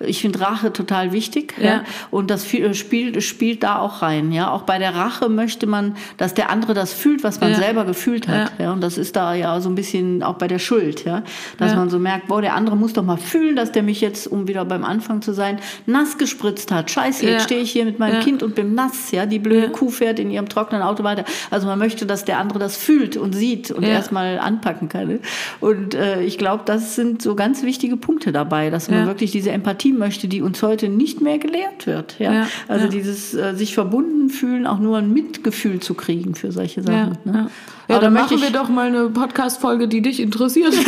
Ich 0.00 0.20
finde 0.20 0.40
Rache 0.40 0.72
total 0.72 1.12
wichtig, 1.12 1.54
ja. 1.58 1.64
Ja. 1.70 1.84
Und 2.10 2.30
das 2.30 2.44
fi- 2.44 2.74
spielt, 2.74 3.22
spielt 3.22 3.62
da 3.62 3.78
auch 3.78 4.02
rein, 4.02 4.32
ja. 4.32 4.50
Auch 4.50 4.62
bei 4.62 4.78
der 4.78 4.94
Rache 4.94 5.28
möchte 5.28 5.66
man, 5.66 5.96
dass 6.16 6.34
der 6.34 6.50
andere 6.50 6.74
das 6.74 6.92
fühlt, 6.92 7.22
was 7.24 7.40
man 7.40 7.50
Ja. 7.50 7.56
selber 7.56 7.84
gefühlt 7.84 8.26
hat. 8.28 8.52
Ja. 8.58 8.72
Und 8.72 8.80
das 8.80 8.98
ist 8.98 9.16
da 9.16 9.34
ja 9.34 9.60
so 9.60 9.68
ein 9.68 9.74
bisschen 9.74 10.22
auch 10.22 10.34
bei 10.34 10.48
der 10.48 10.58
Schuld, 10.58 11.04
ja. 11.04 11.22
Dass 11.58 11.72
Ja. 11.72 11.78
man 11.78 11.90
so 11.90 11.98
merkt, 11.98 12.28
boah, 12.28 12.40
der 12.42 12.54
andere 12.54 12.76
muss 12.76 12.92
doch 12.92 13.04
mal 13.04 13.16
fühlen, 13.18 13.56
dass 13.56 13.72
der 13.72 13.82
mich 13.82 14.00
jetzt, 14.00 14.26
um 14.26 14.48
wieder 14.48 14.64
beim 14.64 14.84
Anfang 14.84 15.22
zu 15.22 15.32
sein, 15.32 15.58
nass 15.86 16.18
gespritzt 16.18 16.72
hat. 16.72 16.90
Scheiße, 16.90 17.24
jetzt 17.26 17.32
Ja. 17.32 17.40
stehe 17.40 17.60
ich 17.60 17.70
hier 17.70 17.84
mit 17.84 17.98
meinem 17.98 18.14
Ja. 18.16 18.20
Kind 18.20 18.42
und 18.42 18.54
bin 18.54 18.74
nass, 18.74 19.10
ja. 19.10 19.26
Die 19.26 19.38
blöde 19.38 19.66
Ja. 19.66 19.68
Kuh 19.70 19.90
fährt 19.90 20.18
in 20.18 20.30
ihrem 20.30 20.48
trockenen 20.48 20.82
Auto 20.82 21.04
weiter. 21.04 21.24
Also 21.50 21.66
man 21.66 21.78
möchte, 21.78 22.06
dass 22.06 22.24
der 22.24 22.38
andere 22.38 22.58
das 22.58 22.76
fühlt 22.76 23.16
und 23.16 23.34
sieht 23.34 23.70
und 23.70 23.82
Ja. 23.84 23.90
erstmal 23.90 24.38
anpacken 24.38 24.88
kann. 24.88 25.08
Ne? 25.08 25.20
Und 25.60 25.94
äh, 25.94 26.22
ich 26.22 26.38
glaube, 26.38 26.62
das 26.66 26.94
sind 26.96 27.22
so 27.22 27.34
ganz 27.34 27.62
wichtige 27.62 27.96
Punkte 27.96 28.32
dabei, 28.32 28.70
dass 28.70 28.90
man 28.90 29.00
Ja. 29.00 29.06
Wirklich 29.30 29.42
diese 29.44 29.52
Empathie 29.52 29.92
möchte, 29.92 30.28
die 30.28 30.42
uns 30.42 30.62
heute 30.62 30.88
nicht 30.88 31.20
mehr 31.20 31.38
gelehrt 31.38 31.86
wird. 31.86 32.16
Ja? 32.18 32.32
Ja. 32.32 32.46
Also 32.68 32.86
Ja. 32.86 32.90
dieses 32.90 33.34
äh, 33.34 33.54
sich 33.54 33.74
verbunden 33.74 34.28
fühlen, 34.28 34.66
auch 34.66 34.78
nur 34.78 34.98
ein 34.98 35.12
Mitgefühl 35.12 35.80
zu 35.80 35.94
kriegen 35.94 36.34
für 36.34 36.52
solche 36.52 36.80
Ja, 36.80 36.86
Sachen. 36.86 37.18
Ne? 37.24 37.32
ja. 37.32 37.32
ja 37.32 37.50
Aber 37.88 38.00
dann 38.04 38.14
da 38.14 38.20
machen 38.22 38.40
wir 38.40 38.50
doch 38.50 38.68
mal 38.68 38.88
eine 38.88 39.08
Podcast-Folge, 39.08 39.88
die 39.88 40.02
dich 40.02 40.20
interessiert. 40.20 40.74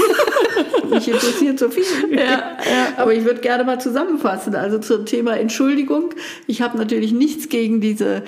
Mich 0.92 1.08
interessiert 1.08 1.58
so 1.58 1.68
viel. 1.68 1.82
Ja, 2.12 2.56
Aber 2.96 3.14
ich 3.14 3.24
würde 3.24 3.40
gerne 3.40 3.64
mal 3.64 3.80
zusammenfassen. 3.80 4.54
Also 4.54 4.78
zum 4.78 5.06
Thema 5.06 5.36
Entschuldigung. 5.36 6.10
Ich 6.46 6.62
habe 6.62 6.76
natürlich 6.76 7.12
nichts 7.12 7.48
gegen 7.48 7.80
diese 7.80 8.22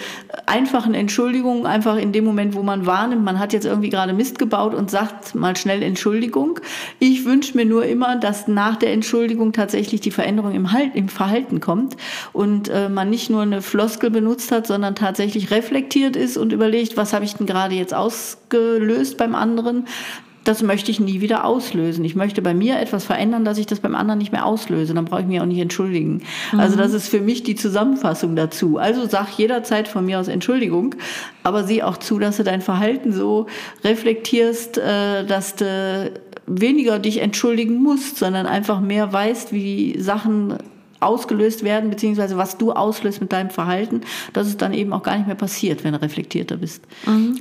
einfachen 0.46 0.94
Entschuldigungen. 0.94 1.66
Einfach 1.66 1.96
in 1.96 2.12
dem 2.12 2.24
Moment, 2.24 2.54
wo 2.54 2.62
man 2.62 2.86
wahrnimmt, 2.86 3.24
man 3.24 3.38
hat 3.38 3.52
jetzt 3.52 3.66
irgendwie 3.66 3.90
gerade 3.90 4.12
Mist 4.12 4.38
gebaut 4.38 4.74
und 4.74 4.90
sagt 4.90 5.34
mal 5.34 5.56
schnell 5.56 5.82
Entschuldigung. 5.82 6.60
Ich 6.98 7.24
wünsche 7.24 7.56
mir 7.56 7.64
nur 7.64 7.84
immer, 7.84 8.16
dass 8.16 8.48
nach 8.48 8.76
der 8.76 8.92
Entschuldigung 8.92 9.52
tatsächlich 9.52 10.00
die 10.00 10.10
Veränderung 10.10 10.54
im, 10.54 10.72
halt, 10.72 10.94
im 10.94 11.08
Verhalten 11.08 11.60
kommt 11.60 11.96
und 12.32 12.68
äh, 12.68 12.88
man 12.88 13.10
nicht 13.10 13.30
nur 13.30 13.42
eine 13.42 13.62
Floskel 13.62 14.10
benutzt 14.10 14.52
hat, 14.52 14.66
sondern 14.66 14.94
tatsächlich 14.94 15.50
reflektiert 15.50 16.16
ist 16.16 16.36
und 16.36 16.52
überlegt, 16.52 16.96
was 16.96 17.12
habe 17.12 17.24
ich 17.24 17.34
denn 17.34 17.46
gerade 17.46 17.74
jetzt 17.74 17.94
ausgelöst 17.94 19.16
beim 19.16 19.34
anderen 19.34 19.86
das 20.44 20.62
möchte 20.62 20.90
ich 20.90 21.00
nie 21.00 21.20
wieder 21.20 21.44
auslösen. 21.44 22.04
Ich 22.04 22.14
möchte 22.14 22.42
bei 22.42 22.54
mir 22.54 22.78
etwas 22.78 23.04
verändern, 23.04 23.44
dass 23.44 23.58
ich 23.58 23.66
das 23.66 23.80
beim 23.80 23.94
anderen 23.94 24.18
nicht 24.18 24.30
mehr 24.30 24.44
auslöse. 24.44 24.94
Dann 24.94 25.06
brauche 25.06 25.22
ich 25.22 25.26
mich 25.26 25.40
auch 25.40 25.46
nicht 25.46 25.58
entschuldigen. 25.58 26.22
Also 26.60 26.76
das 26.76 26.92
ist 26.92 27.08
für 27.08 27.20
mich 27.20 27.42
die 27.42 27.54
Zusammenfassung 27.54 28.36
dazu. 28.36 28.78
Also 28.78 29.08
sag 29.08 29.30
jederzeit 29.38 29.88
von 29.88 30.04
mir 30.04 30.20
aus 30.20 30.28
Entschuldigung, 30.28 30.94
aber 31.42 31.64
sieh 31.64 31.82
auch 31.82 31.96
zu, 31.96 32.18
dass 32.18 32.36
du 32.36 32.44
dein 32.44 32.60
Verhalten 32.60 33.12
so 33.12 33.46
reflektierst, 33.82 34.78
äh, 34.78 35.24
dass 35.24 35.56
du 35.56 36.12
weniger 36.46 36.98
dich 36.98 37.22
entschuldigen 37.22 37.82
musst, 37.82 38.18
sondern 38.18 38.46
einfach 38.46 38.80
mehr 38.80 39.12
weißt, 39.12 39.52
wie 39.52 39.98
Sachen 39.98 40.58
ausgelöst 41.04 41.62
werden, 41.62 41.90
beziehungsweise 41.90 42.36
was 42.36 42.58
du 42.58 42.72
auslöst 42.72 43.20
mit 43.20 43.32
deinem 43.32 43.50
Verhalten, 43.50 44.00
dass 44.32 44.46
es 44.46 44.56
dann 44.56 44.72
eben 44.72 44.92
auch 44.92 45.02
gar 45.02 45.16
nicht 45.16 45.26
mehr 45.26 45.36
passiert, 45.36 45.84
wenn 45.84 45.92
du 45.92 46.02
reflektierter 46.02 46.56
bist. 46.56 46.82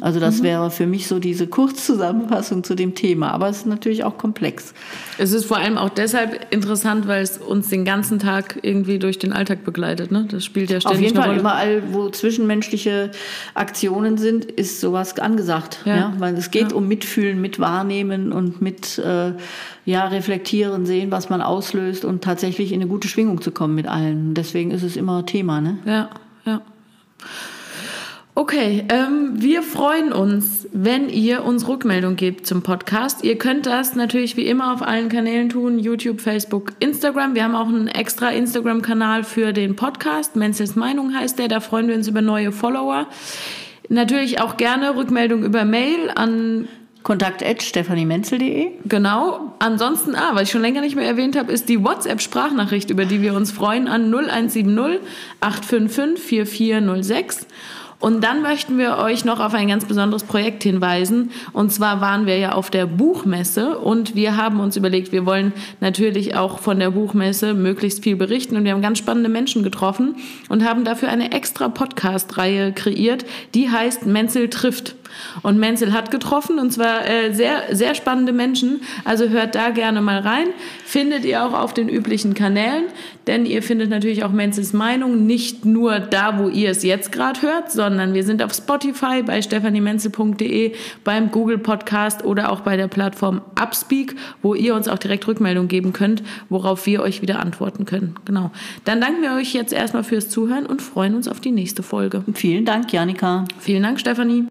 Also 0.04 0.20
das 0.20 0.44
wäre 0.44 0.70
für 0.70 0.86
mich 0.86 1.08
so 1.08 1.18
diese 1.18 1.48
Kurzzusammenfassung 1.48 2.66
zu 2.66 2.76
dem 2.76 2.94
Thema. 2.94 3.32
Aber 3.32 3.48
es 3.48 3.60
ist 3.60 3.68
natürlich 3.68 4.04
auch 4.04 4.18
komplex. 4.18 4.74
es 5.18 5.32
ist 5.32 5.46
vor 5.46 5.56
allem 5.58 5.78
auch 5.78 5.88
deshalb 5.88 6.48
interessant, 6.54 7.08
weil 7.08 7.24
es 7.24 7.38
uns 7.38 7.70
den 7.70 7.86
ganzen 7.86 8.20
Tag 8.20 8.60
irgendwie 8.64 9.00
durch 9.00 9.18
den 9.18 9.32
Alltag 9.32 9.64
begleitet. 9.64 10.12
Ne? 10.12 10.28
Das 10.30 10.44
spielt 10.44 10.70
ja 10.72 10.78
Auf 10.78 10.82
ständig 10.82 11.06
jeden 11.06 11.18
eine 11.20 11.24
Fall, 11.24 11.30
Rolle. 11.30 11.40
überall, 11.40 11.94
wo 11.94 12.10
zwischenmenschliche 12.10 13.12
Aktionen 13.54 14.18
sind, 14.18 14.44
ist 14.44 14.82
sowas 14.82 15.18
angesagt. 15.20 15.80
Ja. 15.86 15.96
Ja. 15.96 16.14
Weil 16.20 16.36
es 16.36 16.52
geht 16.52 16.72
Ja. 16.72 16.76
um 16.78 16.90
Mitfühlen, 16.90 17.40
mit 17.40 17.60
Wahrnehmen 17.62 18.34
und 18.34 18.62
mit 18.62 18.98
äh, 18.98 19.32
ja, 19.86 20.08
reflektieren, 20.08 20.86
sehen, 20.86 21.12
was 21.12 21.30
man 21.30 21.42
auslöst 21.42 22.04
und 22.04 22.24
tatsächlich 22.24 22.74
in 22.74 22.82
eine 22.82 22.90
gute 22.90 23.08
Schwingung 23.08 23.40
zu 23.42 23.52
kommen 23.52 23.74
mit 23.74 23.88
allen. 23.88 24.34
Deswegen 24.34 24.72
ist 24.72 24.84
es 24.84 24.98
immer 24.98 25.26
Thema. 25.26 25.62
Ne? 25.62 25.78
Ja, 25.86 26.10
ja. 26.46 26.62
Okay, 28.36 28.84
ähm, 28.90 29.34
wir 29.36 29.62
freuen 29.62 30.12
uns, 30.12 30.68
wenn 30.72 31.08
ihr 31.08 31.44
uns 31.44 31.68
Rückmeldung 31.68 32.16
gebt 32.16 32.48
zum 32.48 32.64
Podcast. 32.64 33.24
Ihr 33.24 33.38
könnt 33.38 33.68
das 33.68 33.96
natürlich 33.96 34.36
wie 34.38 34.48
immer 34.48 34.74
auf 34.74 34.82
allen 34.82 35.08
Kanälen 35.08 35.50
tun, 35.50 35.78
YouTube, 35.78 36.20
Facebook, 36.20 36.74
Instagram. 36.80 37.36
Wir 37.36 37.44
haben 37.44 37.54
auch 37.54 37.68
einen 37.68 37.88
extra 37.88 38.32
Instagram-Kanal 38.32 39.24
für 39.24 39.54
den 39.54 39.76
Podcast. 39.76 40.36
Menzels 40.36 40.76
Meinung 40.76 41.14
heißt 41.16 41.38
der, 41.38 41.48
da 41.48 41.60
freuen 41.60 41.88
wir 41.88 41.94
uns 41.94 42.08
über 42.08 42.24
neue 42.24 42.52
Follower. 42.52 43.06
Natürlich 43.90 44.42
auch 44.42 44.58
gerne 44.58 44.96
Rückmeldung 44.96 45.44
über 45.44 45.64
Mail 45.64 46.10
an 46.16 46.68
kontakt.stephaniemenzel.de. 47.04 48.72
Genau. 48.86 49.54
Ansonsten, 49.60 50.16
ah, 50.16 50.32
was 50.34 50.44
ich 50.44 50.52
schon 50.52 50.62
länger 50.62 50.82
nicht 50.82 50.96
mehr 50.96 51.06
erwähnt 51.06 51.38
habe, 51.38 51.52
ist 51.52 51.70
die 51.70 51.84
WhatsApp-Sprachnachricht, 51.84 52.90
über 52.90 53.06
die 53.06 53.22
wir 53.22 53.36
uns 53.36 53.52
freuen, 53.52 53.88
an 53.88 54.12
0170 54.12 55.02
855 55.40 56.50
4406. 56.50 57.46
Und 58.04 58.22
dann 58.22 58.42
möchten 58.42 58.78
wir 58.78 58.98
euch 58.98 59.24
noch 59.24 59.40
auf 59.40 59.54
ein 59.54 59.70
ganz 59.70 59.86
besonderes 59.86 60.26
Projekt 60.26 60.64
hinweisen. 60.64 61.32
Und 61.54 61.72
zwar 61.72 62.02
waren 62.02 62.26
wir 62.26 62.38
ja 62.38 62.52
auf 62.52 62.70
der 62.70 62.86
Buchmesse 62.86 63.78
und 63.80 64.14
wir 64.14 64.36
haben 64.36 64.60
uns 64.60 64.76
überlegt, 64.76 65.14
wir 65.14 65.26
wollen 65.26 65.54
natürlich 65.80 66.36
auch 66.36 66.60
von 66.60 66.80
der 66.80 66.92
Buchmesse 66.92 67.54
möglichst 67.54 68.04
viel 68.04 68.18
berichten. 68.18 68.58
Und 68.58 68.66
wir 68.66 68.74
haben 68.74 68.82
ganz 68.82 68.98
spannende 68.98 69.30
Menschen 69.30 69.64
getroffen 69.64 70.18
und 70.50 70.66
haben 70.66 70.84
dafür 70.84 71.08
eine 71.08 71.32
extra 71.32 71.70
Podcast-Reihe 71.70 72.74
kreiert, 72.74 73.24
die 73.54 73.70
heißt 73.70 74.06
Menzel 74.06 74.50
trifft. 74.50 74.96
Und 75.42 75.58
Menzel 75.58 75.94
hat 75.94 76.12
getroffen 76.12 76.60
und 76.60 76.72
zwar 76.72 77.08
äh, 77.08 77.34
sehr, 77.34 77.64
sehr 77.72 77.96
spannende 77.96 78.34
Menschen. 78.34 78.82
Also 79.06 79.30
hört 79.30 79.56
da 79.56 79.70
gerne 79.70 80.02
mal 80.02 80.20
rein. 80.20 80.48
Findet 80.86 81.26
ihr 81.26 81.44
auch 81.44 81.54
auf 81.54 81.74
den 81.74 81.90
üblichen 81.90 82.34
Kanälen, 82.34 82.86
denn 83.28 83.46
ihr 83.46 83.64
findet 83.64 83.90
natürlich 83.90 84.24
auch 84.24 84.32
Menzels 84.32 84.74
Meinung 84.74 85.26
nicht 85.26 85.66
nur 85.66 86.00
da, 86.00 86.40
wo 86.40 86.50
ihr 86.50 86.72
es 86.72 86.84
jetzt 86.84 87.12
gerade 87.12 87.42
hört, 87.42 87.72
sondern 87.72 88.14
wir 88.14 88.24
sind 88.24 88.44
auf 88.44 88.54
Spotify, 88.54 89.24
bei 89.26 89.42
stephaniemenzel.de, 89.42 90.74
beim 91.04 91.32
Google 91.32 91.58
Podcast 91.58 92.24
oder 92.26 92.52
auch 92.52 92.62
bei 92.62 92.78
der 92.78 92.88
Plattform 92.88 93.42
Upspeak, 93.60 94.16
wo 94.42 94.54
ihr 94.54 94.76
uns 94.76 94.88
auch 94.88 94.98
direkt 94.98 95.28
Rückmeldung 95.28 95.68
geben 95.68 95.94
könnt, 95.94 96.24
worauf 96.50 96.86
wir 96.86 97.02
euch 97.02 97.22
wieder 97.22 97.40
antworten 97.40 97.86
können. 97.86 98.16
Genau. 98.26 98.52
Dann 98.86 99.02
danken 99.02 99.22
wir 99.22 99.34
euch 99.34 99.54
jetzt 99.54 99.74
erstmal 99.74 100.04
fürs 100.04 100.30
Zuhören 100.30 100.66
und 100.66 100.82
freuen 100.82 101.16
uns 101.16 101.28
auf 101.28 101.40
die 101.40 101.52
nächste 101.52 101.84
Folge. 101.84 102.24
Vielen 102.34 102.66
Dank, 102.66 102.92
Janika. 102.92 103.46
Vielen 103.60 103.84
Dank, 103.84 104.00
Stefanie. 104.00 104.48